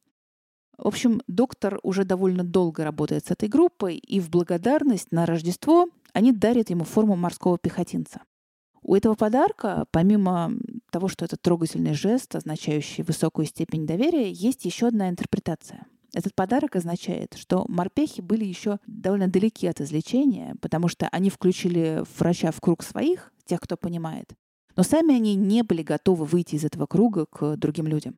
В 0.77 0.87
общем, 0.87 1.21
доктор 1.27 1.79
уже 1.81 2.05
довольно 2.05 2.43
долго 2.43 2.83
работает 2.83 3.25
с 3.25 3.31
этой 3.31 3.49
группой, 3.49 3.97
и 3.97 4.19
в 4.19 4.29
благодарность 4.29 5.11
на 5.11 5.25
Рождество 5.25 5.87
они 6.13 6.31
дарят 6.31 6.69
ему 6.69 6.83
форму 6.83 7.15
морского 7.15 7.57
пехотинца. 7.57 8.21
У 8.81 8.95
этого 8.95 9.15
подарка, 9.15 9.85
помимо 9.91 10.51
того, 10.91 11.09
что 11.09 11.25
это 11.25 11.35
трогательный 11.35 11.93
жест, 11.93 12.35
означающий 12.35 13.03
высокую 13.03 13.45
степень 13.45 13.85
доверия, 13.85 14.31
есть 14.31 14.65
еще 14.65 14.87
одна 14.87 15.09
интерпретация— 15.09 15.85
этот 16.13 16.35
подарок 16.35 16.75
означает, 16.75 17.35
что 17.37 17.65
морпехи 17.67 18.21
были 18.21 18.45
еще 18.45 18.79
довольно 18.87 19.27
далеки 19.27 19.67
от 19.67 19.81
излечения, 19.81 20.55
потому 20.61 20.87
что 20.87 21.07
они 21.09 21.29
включили 21.29 22.03
врача 22.17 22.51
в 22.51 22.59
круг 22.61 22.83
своих, 22.83 23.31
тех, 23.45 23.59
кто 23.59 23.77
понимает, 23.77 24.33
но 24.75 24.83
сами 24.83 25.15
они 25.15 25.35
не 25.35 25.63
были 25.63 25.83
готовы 25.83 26.25
выйти 26.25 26.55
из 26.55 26.63
этого 26.63 26.85
круга 26.85 27.25
к 27.25 27.57
другим 27.57 27.87
людям. 27.87 28.17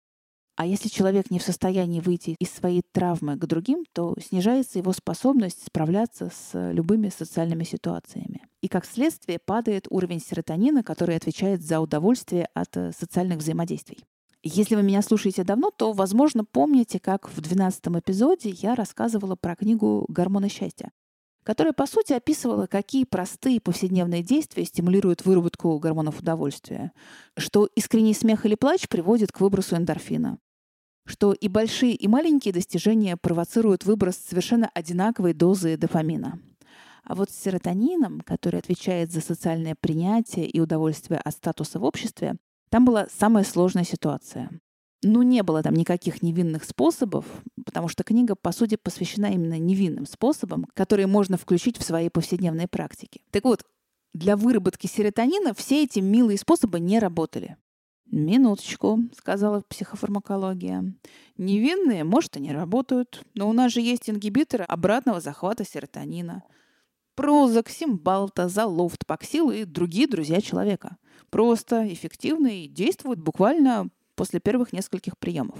А 0.58 0.66
если 0.66 0.90
человек 0.90 1.32
не 1.32 1.40
в 1.40 1.44
состоянии 1.44 2.02
выйти 2.02 2.36
из 2.38 2.52
своей 2.52 2.84
травмы 2.92 3.36
к 3.36 3.46
другим, 3.46 3.84
то 3.94 4.16
снижается 4.22 4.78
его 4.78 4.94
способность 4.94 5.66
справляться 5.66 6.30
с 6.30 6.72
любыми 6.72 7.10
социальными 7.10 7.64
ситуациями. 7.64 8.46
И 8.62 8.68
как 8.68 8.86
следствие 8.86 9.40
падает 9.40 9.88
уровень 9.90 10.20
серотонина, 10.20 10.84
который 10.84 11.16
отвечает 11.16 11.64
за 11.64 11.80
удовольствие 11.80 12.48
от 12.54 12.78
э, 12.78 12.92
социальных 12.92 13.40
взаимодействий. 13.40 14.04
Если 14.44 14.74
вы 14.76 14.82
меня 14.82 15.04
слушаете 15.04 15.44
давно, 15.44 15.70
то, 15.70 15.92
возможно, 15.94 16.44
помните, 16.44 17.00
как 17.00 17.30
в 17.30 17.42
12 17.42 17.88
эпизоде 18.00 18.50
я 18.50 18.74
рассказывала 18.74 19.36
про 19.36 19.56
книгу 19.56 20.06
«Гормоны 20.10 20.50
счастья», 20.50 20.92
которая, 21.44 21.74
по 21.74 21.86
сути, 21.86 22.14
описывала, 22.14 22.66
какие 22.66 23.04
простые 23.04 23.62
повседневные 23.62 24.24
действия 24.24 24.66
стимулируют 24.66 25.26
выработку 25.26 25.78
гормонов 25.78 26.22
удовольствия, 26.22 26.92
что 27.38 27.68
искренний 27.76 28.16
смех 28.16 28.44
или 28.48 28.56
плач 28.56 28.88
приводит 28.88 29.32
к 29.32 29.42
выбросу 29.42 29.76
эндорфина, 29.76 30.40
что 31.06 31.34
и 31.34 31.48
большие, 31.48 31.94
и 31.94 32.08
маленькие 32.08 32.52
достижения 32.52 33.18
провоцируют 33.18 33.86
выброс 33.86 34.16
совершенно 34.16 34.72
одинаковой 34.74 35.36
дозы 35.36 35.78
дофамина. 35.78 36.40
А 37.04 37.14
вот 37.14 37.30
с 37.30 37.36
серотонином, 37.36 38.22
который 38.22 38.60
отвечает 38.60 39.12
за 39.12 39.22
социальное 39.22 39.76
принятие 39.80 40.48
и 40.48 40.60
удовольствие 40.60 41.20
от 41.20 41.34
статуса 41.34 41.78
в 41.78 41.84
обществе, 41.84 42.38
там 42.72 42.86
была 42.86 43.08
самая 43.12 43.44
сложная 43.44 43.84
ситуация. 43.84 44.50
Ну, 45.04 45.24
не 45.24 45.44
было 45.44 45.62
там 45.62 45.74
никаких 45.74 46.24
невинных 46.24 46.64
способов, 46.64 47.26
потому 47.66 47.90
что 47.90 48.04
книга, 48.06 48.36
по 48.36 48.54
сути, 48.54 48.78
посвящена 48.82 49.34
именно 49.34 49.60
невинным 49.60 50.06
способам, 50.06 50.66
которые 50.74 51.08
можно 51.08 51.38
включить 51.38 51.78
в 51.78 51.84
свои 51.84 52.08
повседневные 52.08 52.70
практики. 52.70 53.22
Так 53.32 53.44
вот, 53.44 53.66
для 54.14 54.38
выработки 54.38 54.88
серотонина 54.88 55.54
все 55.54 55.84
эти 55.84 56.00
милые 56.00 56.38
способы 56.38 56.80
не 56.80 57.00
работали. 57.00 57.58
«Минуточку»,— 58.06 59.00
сказала 59.18 59.64
психофармакология. 59.68 60.94
«Невинные, 61.38 62.06
может, 62.06 62.38
и 62.38 62.42
не 62.42 62.54
работают, 62.54 63.22
но 63.34 63.50
у 63.50 63.54
нас 63.54 63.74
же 63.74 63.82
есть 63.82 64.10
ингибиторы 64.10 64.64
обратного 64.64 65.20
захвата 65.20 65.66
серотонина. 65.66 66.44
Прозак, 67.16 67.70
Симбалта, 67.70 68.48
Залофт, 68.48 69.06
Паксил 69.06 69.52
и 69.52 69.66
другие 69.66 70.08
друзья 70.08 70.40
человека. 70.40 70.98
Просто, 71.32 71.92
эффективно 71.92 72.48
и 72.48 72.68
действуют 72.68 73.20
буквально 73.20 73.90
после 74.16 74.40
первых 74.40 74.74
нескольких 74.74 75.18
приемов. 75.18 75.58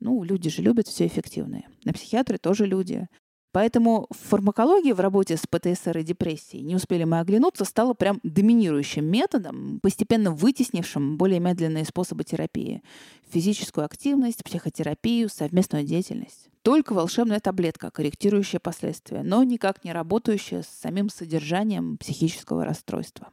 Ну, 0.00 0.22
люди 0.22 0.48
же 0.48 0.62
любят 0.62 0.86
все 0.86 1.06
эффективное. 1.06 1.68
На 1.84 1.92
психиатры 1.92 2.38
тоже 2.38 2.66
люди. 2.66 3.08
Поэтому 3.50 4.06
в 4.10 4.28
фармакологии 4.28 4.92
в 4.92 5.00
работе 5.00 5.36
с 5.36 5.46
ПТСР 5.46 5.98
и 5.98 6.02
депрессией, 6.02 6.62
не 6.62 6.76
успели 6.76 7.04
мы 7.04 7.20
оглянуться, 7.20 7.64
стало 7.64 7.94
прям 7.94 8.20
доминирующим 8.22 9.04
методом, 9.04 9.80
постепенно 9.82 10.30
вытеснившим 10.30 11.16
более 11.16 11.40
медленные 11.40 11.86
способы 11.86 12.22
терапии. 12.24 12.82
Физическую 13.30 13.86
активность, 13.86 14.44
психотерапию, 14.44 15.30
совместную 15.30 15.84
деятельность. 15.84 16.50
Только 16.62 16.92
волшебная 16.92 17.40
таблетка, 17.40 17.90
корректирующая 17.90 18.60
последствия, 18.60 19.22
но 19.22 19.42
никак 19.42 19.84
не 19.84 19.92
работающая 19.92 20.62
с 20.62 20.68
самим 20.68 21.08
содержанием 21.08 21.96
психического 21.96 22.64
расстройства. 22.64 23.30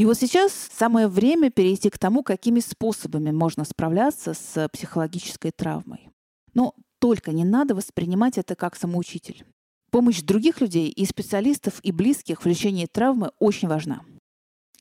И 0.00 0.06
вот 0.06 0.16
сейчас 0.16 0.54
самое 0.72 1.08
время 1.08 1.50
перейти 1.50 1.90
к 1.90 1.98
тому, 1.98 2.22
какими 2.22 2.60
способами 2.60 3.32
можно 3.32 3.66
справляться 3.66 4.32
с 4.32 4.66
психологической 4.72 5.50
травмой. 5.50 6.08
Но 6.54 6.74
только 7.00 7.32
не 7.32 7.44
надо 7.44 7.74
воспринимать 7.74 8.38
это 8.38 8.54
как 8.54 8.76
самоучитель. 8.76 9.44
Помощь 9.90 10.22
других 10.22 10.62
людей 10.62 10.88
и 10.88 11.04
специалистов 11.04 11.80
и 11.82 11.92
близких 11.92 12.40
в 12.40 12.46
лечении 12.46 12.86
травмы 12.86 13.32
очень 13.40 13.68
важна. 13.68 14.00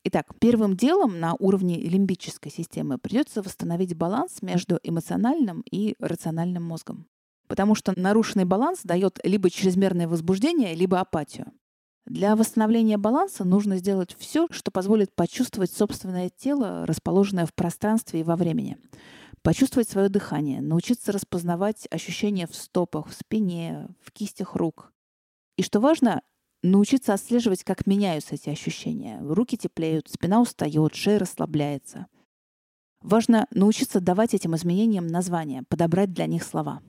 Итак, 0.05 0.27
первым 0.39 0.77
делом 0.77 1.19
на 1.19 1.33
уровне 1.33 1.81
лимбической 1.81 2.49
системы 2.49 2.97
придется 2.97 3.41
восстановить 3.41 3.97
баланс 3.97 4.41
между 4.41 4.79
эмоциональным 4.83 5.65
и 5.69 5.95
рациональным 5.99 6.63
мозгом. 6.63 7.07
Потому 7.49 7.75
что 7.75 7.91
нарушенный 7.99 8.45
баланс 8.45 8.83
дает 8.85 9.19
либо 9.25 9.49
чрезмерное 9.49 10.07
возбуждение, 10.07 10.75
либо 10.75 11.01
апатию. 11.01 11.51
Для 12.09 12.35
восстановления 12.35 12.97
баланса 12.97 13.43
нужно 13.43 13.77
сделать 13.77 14.15
все, 14.17 14.47
что 14.49 14.71
позволит 14.71 15.13
почувствовать 15.13 15.71
собственное 15.71 16.31
тело, 16.31 16.87
расположенное 16.87 17.45
в 17.45 17.53
пространстве 17.53 18.21
и 18.21 18.23
во 18.23 18.35
времени. 18.35 18.79
Почувствовать 19.43 19.87
свое 19.87 20.09
дыхание, 20.09 20.59
научиться 20.59 21.11
распознавать 21.11 21.87
ощущения 21.91 22.47
в 22.47 22.55
стопах, 22.55 23.09
в 23.09 23.13
спине, 23.13 23.89
в 24.01 24.11
кистях 24.11 24.55
рук. 24.55 24.91
И 25.55 25.61
что 25.61 25.79
важно, 25.79 26.23
научиться 26.63 27.13
отслеживать, 27.13 27.63
как 27.63 27.85
меняются 27.85 28.33
эти 28.33 28.49
ощущения. 28.49 29.21
Руки 29.21 29.55
теплеют, 29.55 30.09
спина 30.09 30.41
устает, 30.41 30.95
шея 30.95 31.19
расслабляется. 31.19 32.07
Важно 33.01 33.45
научиться 33.51 33.99
давать 33.99 34.33
этим 34.33 34.55
изменениям 34.55 35.05
названия, 35.05 35.63
подобрать 35.69 36.11
для 36.11 36.25
них 36.25 36.43
слова. 36.43 36.81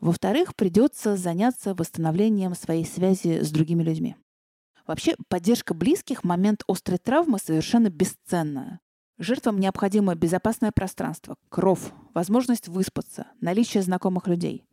Во-вторых, 0.00 0.56
придется 0.56 1.16
заняться 1.16 1.72
восстановлением 1.72 2.56
своей 2.56 2.84
связи 2.84 3.44
с 3.44 3.52
другими 3.52 3.84
людьми. 3.84 4.16
Вообще, 4.90 5.14
поддержка 5.28 5.72
близких 5.72 6.22
в 6.22 6.26
момент 6.26 6.64
острой 6.66 6.98
травмы 6.98 7.38
совершенно 7.38 7.90
бесценная. 7.90 8.80
Жертвам 9.18 9.60
необходимо 9.60 10.16
безопасное 10.16 10.72
пространство, 10.72 11.36
кров, 11.48 11.92
возможность 12.12 12.66
выспаться, 12.66 13.28
наличие 13.40 13.84
знакомых 13.84 14.26
людей. 14.26 14.64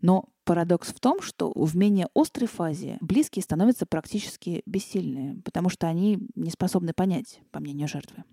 Но 0.00 0.24
парадокс 0.42 0.88
в 0.88 0.98
том, 0.98 1.22
что 1.22 1.52
в 1.54 1.76
менее 1.76 2.08
острой 2.12 2.48
фазе 2.48 2.98
близкие 3.00 3.44
становятся 3.44 3.86
практически 3.86 4.64
бессильны, 4.66 5.40
потому 5.42 5.68
что 5.68 5.86
они 5.86 6.18
не 6.34 6.50
способны 6.50 6.92
понять, 6.92 7.40
по 7.52 7.60
мнению 7.60 7.86
жертвы. 7.86 8.24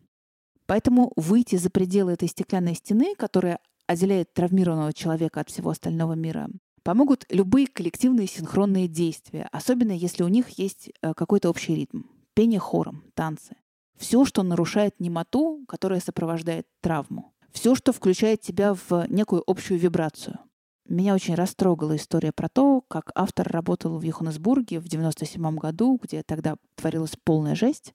Поэтому 0.65 1.13
выйти 1.15 1.57
за 1.57 1.69
пределы 1.69 2.13
этой 2.13 2.27
стеклянной 2.27 2.74
стены, 2.74 3.13
которая 3.15 3.59
отделяет 3.86 4.33
травмированного 4.33 4.93
человека 4.93 5.41
от 5.41 5.50
всего 5.51 5.69
остального 5.69 6.13
мира, 6.13 6.50
помогут 6.89 7.27
любые 7.29 7.67
коллективные 7.67 8.25
синхронные 8.25 8.88
действия, 8.88 9.48
особенно 9.51 9.91
если 9.91 10.24
у 10.24 10.27
них 10.27 10.50
есть 10.58 10.89
э, 11.03 11.13
какой-то 11.13 11.51
общий 11.51 11.75
ритм. 11.75 12.01
Пение 12.34 12.60
хором, 12.60 13.03
танцы. 13.13 13.55
Все, 13.96 14.25
что 14.25 14.41
нарушает 14.41 15.00
немоту, 15.00 15.63
которая 15.67 16.00
сопровождает 16.00 16.65
травму. 16.81 17.31
Все, 17.51 17.75
что 17.75 17.93
включает 17.93 18.41
тебя 18.41 18.74
в 18.74 19.05
некую 19.08 19.43
общую 19.46 19.79
вибрацию. 19.79 20.39
Меня 20.88 21.13
очень 21.13 21.36
растрогала 21.36 21.96
история 21.96 22.31
про 22.31 22.50
то, 22.50 22.81
как 22.88 23.12
автор 23.13 23.48
работал 23.48 24.00
в 24.00 24.01
Йоханнесбурге 24.01 24.79
в 24.79 24.88
97 24.88 25.58
году, 25.58 26.00
где 26.01 26.24
тогда 26.24 26.55
творилась 26.74 27.13
полная 27.24 27.53
жесть. 27.53 27.93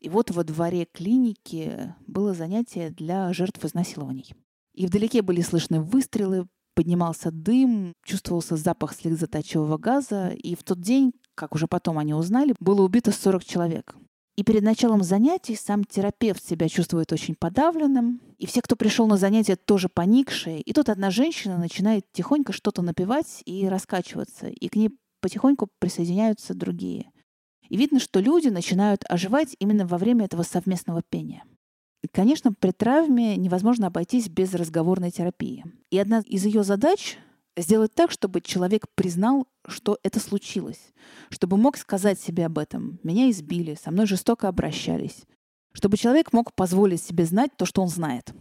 И 0.00 0.08
вот 0.08 0.32
во 0.32 0.42
дворе 0.42 0.88
клиники 0.92 1.94
было 2.08 2.34
занятие 2.34 2.90
для 2.90 3.32
жертв 3.32 3.64
изнасилований. 3.64 4.34
И 4.72 4.88
вдалеке 4.88 5.22
были 5.22 5.40
слышны 5.40 5.80
выстрелы, 5.80 6.48
поднимался 6.74 7.30
дым, 7.30 7.94
чувствовался 8.04 8.56
запах 8.56 8.94
слезоточивого 8.94 9.78
газа, 9.78 10.28
и 10.28 10.54
в 10.54 10.62
тот 10.62 10.80
день, 10.80 11.12
как 11.34 11.54
уже 11.54 11.66
потом 11.66 11.98
они 11.98 12.14
узнали, 12.14 12.54
было 12.60 12.82
убито 12.82 13.12
40 13.12 13.44
человек. 13.44 13.96
И 14.36 14.42
перед 14.42 14.62
началом 14.62 15.04
занятий 15.04 15.54
сам 15.54 15.84
терапевт 15.84 16.44
себя 16.44 16.68
чувствует 16.68 17.12
очень 17.12 17.36
подавленным, 17.36 18.20
и 18.38 18.46
все, 18.46 18.62
кто 18.62 18.74
пришел 18.74 19.06
на 19.06 19.16
занятия, 19.16 19.54
тоже 19.54 19.88
поникшие. 19.88 20.60
И 20.60 20.72
тут 20.72 20.88
одна 20.88 21.10
женщина 21.10 21.56
начинает 21.56 22.04
тихонько 22.12 22.52
что-то 22.52 22.82
напевать 22.82 23.42
и 23.44 23.68
раскачиваться, 23.68 24.48
и 24.48 24.68
к 24.68 24.74
ней 24.74 24.90
потихоньку 25.20 25.68
присоединяются 25.78 26.52
другие. 26.52 27.10
И 27.68 27.76
видно, 27.76 28.00
что 28.00 28.20
люди 28.20 28.48
начинают 28.48 29.04
оживать 29.08 29.54
именно 29.60 29.86
во 29.86 29.98
время 29.98 30.24
этого 30.24 30.42
совместного 30.42 31.02
пения. 31.08 31.44
Конечно, 32.12 32.52
при 32.52 32.70
травме 32.70 33.36
невозможно 33.36 33.86
обойтись 33.86 34.28
без 34.28 34.54
разговорной 34.54 35.10
терапии. 35.10 35.64
И 35.90 35.98
одна 35.98 36.22
из 36.26 36.44
ее 36.44 36.64
задач— 36.64 37.18
сделать 37.56 37.94
так, 37.94 38.10
чтобы 38.10 38.40
человек 38.40 38.86
признал, 38.94 39.46
что 39.66 39.98
это 40.02 40.20
случилось, 40.20 40.92
чтобы 41.30 41.56
мог 41.56 41.76
сказать 41.76 42.18
себе 42.18 42.46
об 42.46 42.58
этом. 42.58 42.98
Меня 43.02 43.30
избили, 43.30 43.76
со 43.80 43.90
мной 43.90 44.06
жестоко 44.06 44.48
обращались. 44.48 45.22
Чтобы 45.72 45.96
человек 45.96 46.32
мог 46.32 46.54
позволить 46.54 47.02
себе 47.02 47.24
знать 47.24 47.52
то, 47.56 47.64
что 47.64 47.82
он 47.82 47.88
знает. 47.88 48.32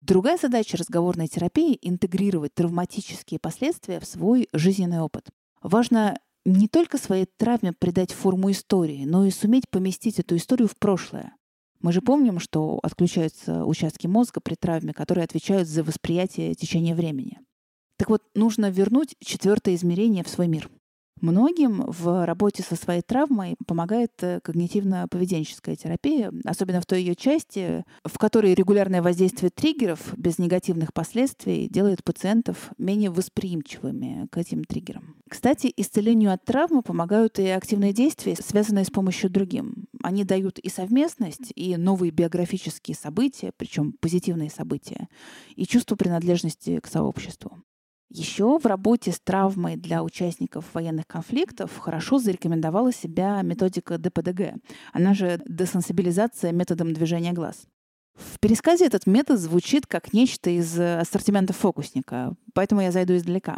Другая 0.00 0.36
задача 0.36 0.76
разговорной 0.76 1.28
терапии— 1.28 1.78
интегрировать 1.82 2.54
травматические 2.54 3.38
последствия 3.38 4.00
в 4.00 4.04
свой 4.04 4.48
жизненный 4.52 5.00
опыт. 5.00 5.28
Важно 5.62 6.18
не 6.44 6.66
только 6.66 6.98
своей 6.98 7.26
травме 7.26 7.72
придать 7.72 8.12
форму 8.12 8.50
истории, 8.50 9.04
но 9.04 9.24
и 9.24 9.30
суметь 9.30 9.70
поместить 9.70 10.18
эту 10.18 10.36
историю 10.36 10.66
в 10.66 10.76
прошлое. 10.76 11.36
Мы 11.82 11.92
же 11.92 12.00
помним, 12.00 12.38
что 12.38 12.78
отключаются 12.82 13.64
участки 13.64 14.06
мозга 14.06 14.40
при 14.40 14.54
травме, 14.54 14.94
которые 14.94 15.24
отвечают 15.24 15.68
за 15.68 15.82
восприятие 15.82 16.54
течения 16.54 16.94
времени. 16.94 17.40
Так 17.98 18.08
вот, 18.08 18.22
нужно 18.34 18.70
вернуть 18.70 19.16
четвертое 19.20 19.74
измерение 19.74 20.24
в 20.24 20.28
свой 20.28 20.46
мир. 20.46 20.70
Многим 21.22 21.84
в 21.86 22.26
работе 22.26 22.64
со 22.64 22.74
своей 22.74 23.00
травмой 23.00 23.54
помогает 23.64 24.10
э, 24.22 24.40
когнитивно-поведенческая 24.42 25.76
терапия, 25.76 26.32
особенно 26.44 26.80
в 26.80 26.86
той 26.86 26.98
ее 26.98 27.14
части, 27.14 27.84
в 28.04 28.18
которой 28.18 28.54
регулярное 28.54 29.02
воздействие 29.02 29.50
триггеров 29.50 30.18
без 30.18 30.38
негативных 30.38 30.92
последствий 30.92 31.68
делает 31.68 32.02
пациентов 32.02 32.72
менее 32.76 33.10
восприимчивыми 33.10 34.26
к 34.32 34.36
этим 34.36 34.64
триггерам. 34.64 35.14
Кстати, 35.28 35.72
исцелению 35.76 36.32
от 36.32 36.44
травмы 36.44 36.82
помогают 36.82 37.38
и 37.38 37.46
активные 37.46 37.92
действия, 37.92 38.34
связанные 38.34 38.84
с 38.84 38.90
помощью 38.90 39.30
другим. 39.30 39.86
Они 40.02 40.24
дают 40.24 40.58
и 40.58 40.68
совместность, 40.68 41.52
и 41.54 41.76
новые 41.76 42.10
биографические 42.10 42.96
события, 42.96 43.52
причем 43.56 43.92
позитивные 43.92 44.50
события, 44.50 45.08
и 45.54 45.66
чувство 45.66 45.94
принадлежности 45.94 46.80
к 46.80 46.88
сообществу. 46.88 47.62
Еще 48.14 48.58
в 48.58 48.66
работе 48.66 49.10
с 49.10 49.20
травмой 49.20 49.76
для 49.76 50.02
участников 50.02 50.66
военных 50.74 51.06
конфликтов 51.06 51.78
хорошо 51.78 52.18
зарекомендовала 52.18 52.92
себя 52.92 53.40
методика 53.40 53.96
ДПДГ, 53.96 54.56
она 54.92 55.14
же 55.14 55.40
десенсибилизация 55.48 56.52
методом 56.52 56.92
движения 56.92 57.32
глаз. 57.32 57.64
В 58.14 58.38
пересказе 58.38 58.84
этот 58.84 59.06
метод 59.06 59.40
звучит 59.40 59.86
как 59.86 60.12
нечто 60.12 60.50
из 60.50 60.78
ассортимента 60.78 61.54
фокусника, 61.54 62.34
поэтому 62.52 62.82
я 62.82 62.92
зайду 62.92 63.16
издалека. 63.16 63.56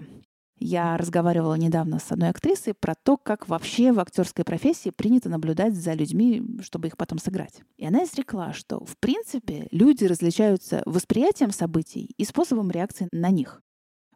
Я 0.60 0.96
разговаривала 0.96 1.56
недавно 1.56 1.98
с 1.98 2.12
одной 2.12 2.28
актрисой 2.28 2.74
про 2.74 2.94
то, 2.94 3.16
как 3.16 3.48
вообще 3.48 3.90
в 3.90 3.98
актерской 3.98 4.44
профессии 4.44 4.90
принято 4.90 5.28
наблюдать 5.28 5.74
за 5.74 5.94
людьми, 5.94 6.40
чтобы 6.62 6.86
их 6.86 6.96
потом 6.96 7.18
сыграть. 7.18 7.62
И 7.76 7.84
она 7.84 8.04
изрекла, 8.04 8.52
что 8.52 8.84
в 8.84 8.96
принципе 8.98 9.66
люди 9.72 10.04
различаются 10.04 10.84
восприятием 10.86 11.50
событий 11.50 12.14
и 12.16 12.24
способом 12.24 12.70
реакции 12.70 13.08
на 13.10 13.30
них. 13.30 13.60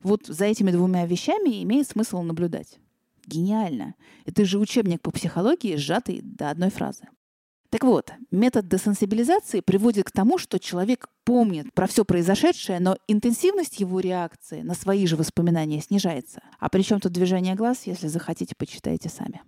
Вот 0.02 0.26
за 0.26 0.46
этими 0.46 0.70
двумя 0.70 1.06
вещами 1.06 1.62
имеет 1.62 1.88
смысл 1.88 2.22
наблюдать. 2.22 2.78
Гениально. 3.26 3.94
Это 4.24 4.44
же 4.44 4.58
учебник 4.58 5.02
по 5.02 5.10
психологии, 5.10 5.76
сжатый 5.76 6.20
до 6.22 6.50
одной 6.50 6.70
фразы. 6.70 7.08
Так 7.70 7.84
вот, 7.84 8.12
метод 8.30 8.66
десенсибилизации 8.66 9.60
приводит 9.60 10.06
к 10.06 10.10
тому, 10.10 10.38
что 10.38 10.58
человек 10.58 11.08
помнит 11.24 11.74
про 11.74 11.86
все 11.86 12.06
произошедшее, 12.06 12.80
но 12.80 12.96
интенсивность 13.08 13.80
его 13.80 14.00
реакции 14.00 14.62
на 14.62 14.72
свои 14.72 15.06
же 15.06 15.16
воспоминания 15.16 15.82
снижается. 15.82 16.40
А 16.58 16.70
при 16.70 16.80
чем 16.80 16.98
тут 16.98 17.12
движение 17.12 17.54
глаз, 17.54 17.82
если 17.84 18.08
захотите, 18.08 18.54
почитайте 18.56 19.10
сами. 19.10 19.42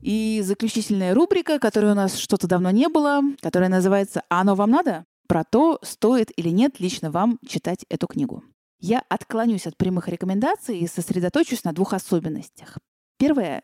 И 0.00 0.40
заключительная 0.44 1.12
рубрика, 1.12 1.58
которой 1.58 1.90
у 1.90 1.96
нас 1.96 2.16
что-то 2.16 2.46
давно 2.46 2.70
не 2.70 2.88
было, 2.88 3.20
которая 3.40 3.68
называется 3.68 4.22
«А 4.30 4.42
оно 4.42 4.54
вам 4.54 4.70
надо?» 4.70 5.04
Про 5.28 5.44
то, 5.44 5.78
стоит 5.82 6.32
или 6.36 6.48
нет 6.48 6.80
лично 6.80 7.12
вам 7.12 7.38
читать 7.46 7.84
эту 7.88 8.08
книгу. 8.08 8.42
Я 8.80 9.04
отклонюсь 9.08 9.66
от 9.66 9.76
прямых 9.76 10.08
рекомендаций 10.08 10.78
и 10.78 10.86
сосредоточусь 10.86 11.64
на 11.64 11.72
двух 11.72 11.92
особенностях. 11.92 12.78
Первое, 13.18 13.62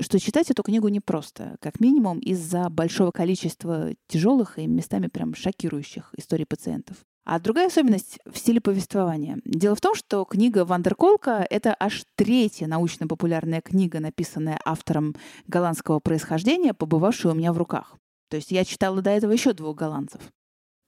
что 0.00 0.18
читать 0.18 0.50
эту 0.50 0.62
книгу 0.62 0.88
непросто, 0.88 1.56
как 1.60 1.80
минимум 1.80 2.18
из-за 2.18 2.68
большого 2.68 3.12
количества 3.12 3.94
тяжелых 4.08 4.58
и 4.58 4.66
местами 4.66 5.06
прям 5.06 5.34
шокирующих 5.34 6.14
историй 6.16 6.46
пациентов. 6.46 6.96
А 7.24 7.40
другая 7.40 7.66
особенность 7.66 8.18
в 8.24 8.38
стиле 8.38 8.60
повествования. 8.60 9.40
Дело 9.44 9.74
в 9.74 9.80
том, 9.80 9.94
что 9.94 10.24
книга 10.24 10.64
Вандерколка— 10.64 11.46
это 11.50 11.74
аж 11.78 12.04
третья 12.14 12.66
научно-популярная 12.66 13.60
книга, 13.60 14.00
написанная 14.00 14.60
автором 14.64 15.16
голландского 15.48 15.98
происхождения, 15.98 16.72
побывавшая 16.72 17.32
у 17.32 17.36
меня 17.36 17.52
в 17.52 17.58
руках. 17.58 17.96
То 18.30 18.36
есть 18.36 18.52
я 18.52 18.64
читала 18.64 19.02
до 19.02 19.10
этого 19.10 19.32
еще 19.32 19.52
двух 19.52 19.76
голландцев. 19.76 20.20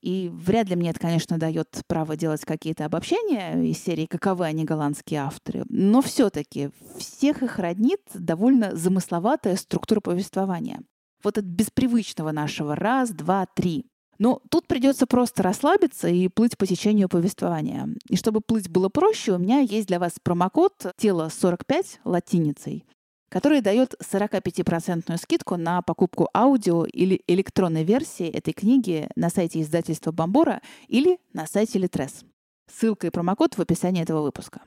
И 0.01 0.29
вряд 0.33 0.69
ли 0.69 0.75
мне 0.75 0.91
это, 0.91 0.99
конечно, 0.99 1.37
дает 1.37 1.81
право 1.87 2.15
делать 2.15 2.45
какие-то 2.45 2.85
обобщения 2.85 3.61
из 3.69 3.77
серии 3.79 4.05
«Каковы 4.05 4.45
они 4.45 4.63
голландские 4.63 5.21
авторы?». 5.21 5.63
Но 5.67 6.01
все-таки 6.01 6.69
всех 6.97 7.43
их 7.43 7.59
роднит 7.59 8.01
довольно 8.13 8.75
замысловатая 8.75 9.55
структура 9.57 9.99
повествования. 9.99 10.81
Вот 11.23 11.37
от 11.37 11.45
беспривычного 11.45 12.31
нашего 12.31 12.75
«раз», 12.75 13.09
«два», 13.09 13.45
«три». 13.53 13.85
Но 14.19 14.41
тут 14.49 14.67
придется 14.67 15.07
просто 15.07 15.43
расслабиться 15.43 16.09
и 16.09 16.27
плыть 16.27 16.57
по 16.57 16.65
течению 16.65 17.07
повествования. 17.07 17.87
И 18.09 18.17
чтобы 18.17 18.41
плыть 18.41 18.69
было 18.69 18.89
проще, 18.89 19.33
у 19.33 19.37
меня 19.37 19.59
есть 19.59 19.87
для 19.87 19.99
вас 19.99 20.13
промокод 20.21 20.93
«Тело 20.97 21.29
45» 21.29 21.99
латиницей 22.03 22.85
который 23.29 23.61
дает 23.61 23.95
45% 24.01 25.17
скидку 25.17 25.55
на 25.55 25.81
покупку 25.81 26.29
аудио 26.33 26.85
или 26.85 27.21
электронной 27.27 27.83
версии 27.83 28.27
этой 28.27 28.53
книги 28.53 29.09
на 29.15 29.29
сайте 29.29 29.61
издательства 29.61 30.11
Бамбора 30.11 30.61
или 30.87 31.19
на 31.33 31.47
сайте 31.47 31.79
Литрес. 31.79 32.25
Ссылка 32.71 33.07
и 33.07 33.09
промокод 33.09 33.57
в 33.57 33.61
описании 33.61 34.03
этого 34.03 34.21
выпуска. 34.21 34.61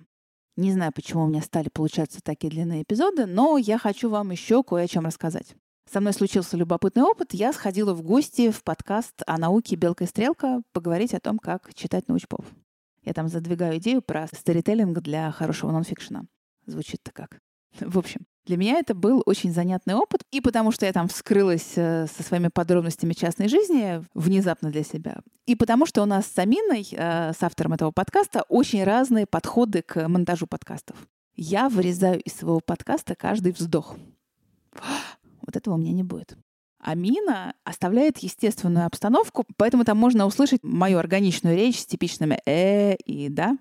Не 0.56 0.72
знаю, 0.72 0.92
почему 0.92 1.24
у 1.24 1.28
меня 1.28 1.42
стали 1.42 1.68
получаться 1.68 2.20
такие 2.22 2.50
длинные 2.50 2.82
эпизоды, 2.82 3.26
но 3.26 3.56
я 3.56 3.78
хочу 3.78 4.10
вам 4.10 4.30
еще 4.30 4.62
кое 4.62 4.84
о 4.84 4.88
чем 4.88 5.06
рассказать. 5.06 5.54
Со 5.90 6.00
мной 6.00 6.12
случился 6.12 6.56
любопытный 6.56 7.02
опыт. 7.02 7.34
Я 7.34 7.52
сходила 7.52 7.94
в 7.94 8.02
гости 8.02 8.50
в 8.50 8.62
подкаст 8.62 9.14
о 9.26 9.38
науке 9.38 9.76
«Белка 9.76 10.04
и 10.04 10.06
стрелка» 10.06 10.62
поговорить 10.72 11.14
о 11.14 11.20
том, 11.20 11.38
как 11.38 11.74
читать 11.74 12.08
научпоп. 12.08 12.44
Я 13.02 13.14
там 13.14 13.28
задвигаю 13.28 13.78
идею 13.78 14.00
про 14.00 14.26
сторителлинг 14.26 15.00
для 15.00 15.30
хорошего 15.32 15.72
нонфикшена. 15.72 16.24
Звучит-то 16.66 17.12
как. 17.12 17.40
В 17.80 17.98
общем, 17.98 18.26
для 18.46 18.56
меня 18.56 18.78
это 18.78 18.94
был 18.94 19.22
очень 19.26 19.52
занятный 19.52 19.94
опыт, 19.94 20.22
и 20.30 20.40
потому 20.40 20.72
что 20.72 20.86
я 20.86 20.92
там 20.92 21.08
вскрылась 21.08 21.72
э, 21.76 22.06
со 22.06 22.22
своими 22.22 22.48
подробностями 22.48 23.12
частной 23.12 23.48
жизни 23.48 24.04
внезапно 24.14 24.70
для 24.70 24.82
себя, 24.82 25.20
и 25.46 25.54
потому 25.54 25.86
что 25.86 26.02
у 26.02 26.06
нас 26.06 26.26
с 26.26 26.38
Аминой, 26.38 26.86
э, 26.90 27.32
с 27.32 27.42
автором 27.42 27.74
этого 27.74 27.90
подкаста, 27.90 28.44
очень 28.48 28.84
разные 28.84 29.26
подходы 29.26 29.82
к 29.82 30.08
монтажу 30.08 30.46
подкастов. 30.46 30.96
Я 31.34 31.68
вырезаю 31.68 32.20
из 32.20 32.34
своего 32.34 32.60
подкаста 32.60 33.14
каждый 33.14 33.52
вздох. 33.52 33.96
Вот 35.44 35.56
этого 35.56 35.74
у 35.74 35.76
меня 35.76 35.90
не 35.90 36.04
будет. 36.04 36.36
Амина 36.78 37.54
оставляет 37.64 38.18
естественную 38.18 38.86
обстановку, 38.86 39.44
поэтому 39.56 39.84
там 39.84 39.98
можно 39.98 40.24
услышать 40.24 40.62
мою 40.62 40.98
органичную 40.98 41.56
речь 41.56 41.80
с 41.80 41.86
типичными 41.86 42.40
«э» 42.46 42.94
и 42.94 43.28
«да», 43.28 43.58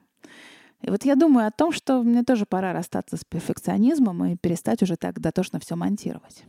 и 0.81 0.89
вот 0.89 1.05
я 1.05 1.15
думаю 1.15 1.47
о 1.47 1.51
том, 1.51 1.71
что 1.71 2.01
мне 2.01 2.23
тоже 2.23 2.45
пора 2.45 2.73
расстаться 2.73 3.17
с 3.17 3.23
перфекционизмом 3.23 4.25
и 4.25 4.35
перестать 4.35 4.81
уже 4.81 4.95
так 4.95 5.19
дотошно 5.19 5.59
все 5.59 5.75
монтировать. 5.75 6.43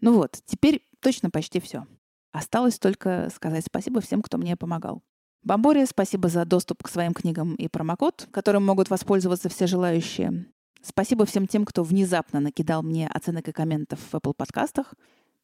Ну 0.00 0.14
вот, 0.14 0.40
теперь 0.46 0.82
точно 1.00 1.30
почти 1.30 1.60
все. 1.60 1.86
Осталось 2.32 2.78
только 2.78 3.30
сказать 3.34 3.64
спасибо 3.66 4.00
всем, 4.00 4.22
кто 4.22 4.38
мне 4.38 4.56
помогал. 4.56 5.02
Бомборе, 5.42 5.86
спасибо 5.86 6.28
за 6.28 6.44
доступ 6.44 6.82
к 6.82 6.88
своим 6.88 7.14
книгам 7.14 7.54
и 7.54 7.68
промокод, 7.68 8.28
которым 8.30 8.64
могут 8.66 8.90
воспользоваться 8.90 9.48
все 9.48 9.66
желающие. 9.66 10.46
Спасибо 10.82 11.24
всем 11.24 11.46
тем, 11.46 11.64
кто 11.64 11.82
внезапно 11.82 12.40
накидал 12.40 12.82
мне 12.82 13.08
оценок 13.08 13.48
и 13.48 13.52
комментов 13.52 14.00
в 14.00 14.14
Apple 14.14 14.34
подкастах. 14.34 14.94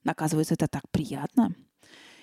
Оказывается, 0.05 0.55
это 0.55 0.69
так 0.69 0.83
приятно. 0.91 1.55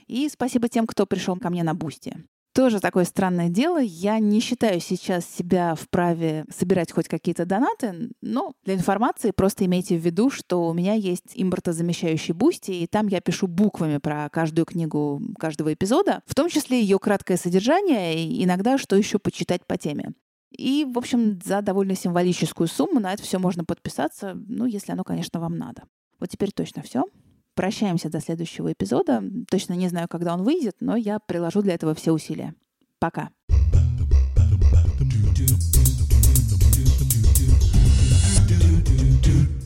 И 0.07 0.27
спасибо 0.29 0.69
тем, 0.69 0.87
кто 0.87 1.05
пришел 1.05 1.35
ко 1.37 1.49
мне 1.49 1.63
на 1.63 1.73
Boosty. 1.73 2.17
Тоже 2.53 2.79
такое 2.79 3.05
странное 3.05 3.49
дело. 3.49 3.79
Я 3.79 4.17
не 4.19 4.39
считаю 4.39 4.79
сейчас 4.79 5.25
себя 5.25 5.75
вправе 5.75 6.45
собирать 6.49 6.91
хоть 6.91 7.07
какие-то 7.07 7.45
донаты, 7.45 8.09
но 8.21 8.53
для 8.63 8.73
информации 8.73 9.31
просто 9.31 9.65
имейте 9.65 9.97
в 9.97 10.01
виду, 10.05 10.31
что 10.31 10.67
у 10.67 10.73
меня 10.73 10.93
есть 10.93 11.31
импортозамещающий 11.35 12.33
Boosty, 12.33 12.71
и 12.71 12.87
там 12.87 13.07
я 13.07 13.21
пишу 13.21 13.47
буквами 13.47 13.99
про 13.99 14.29
каждую 14.29 14.65
книгу 14.65 15.21
каждого 15.37 15.73
эпизода, 15.73 16.21
в 16.25 16.33
том 16.33 16.49
числе 16.49 16.81
ее 16.81 16.97
краткое 16.97 17.37
содержание 17.37 18.25
и 18.25 18.43
иногда 18.43 18.77
что 18.77 18.95
еще 18.95 19.19
почитать 19.19 19.65
по 19.67 19.77
теме. 19.77 20.13
И, 20.51 20.85
в 20.91 20.97
общем, 20.97 21.39
за 21.43 21.61
довольно 21.61 21.95
символическую 21.95 22.67
сумму 22.67 22.99
на 22.99 23.13
это 23.13 23.21
все 23.21 23.37
можно 23.37 23.63
подписаться, 23.63 24.33
ну, 24.47 24.65
если 24.65 24.91
оно, 24.91 25.03
конечно, 25.03 25.39
вам 25.39 25.57
надо. 25.57 25.83
Вот 26.19 26.29
теперь 26.29 26.51
точно 26.51 26.81
все. 26.81 27.05
Прощаемся 27.59 28.09
до 28.09 28.21
следующего 28.21 28.71
эпизода. 28.71 29.21
Точно 29.51 29.73
не 29.73 29.89
знаю, 29.89 30.07
когда 30.09 30.33
он 30.33 30.43
выйдет, 30.43 30.77
но 30.79 30.95
я 30.95 31.19
приложу 31.19 31.61
для 31.61 31.73
этого 31.73 31.93
все 31.93 32.13
усилия. 32.13 32.55
Пока. 32.99 33.31
do 38.47 39.19
do 39.21 39.58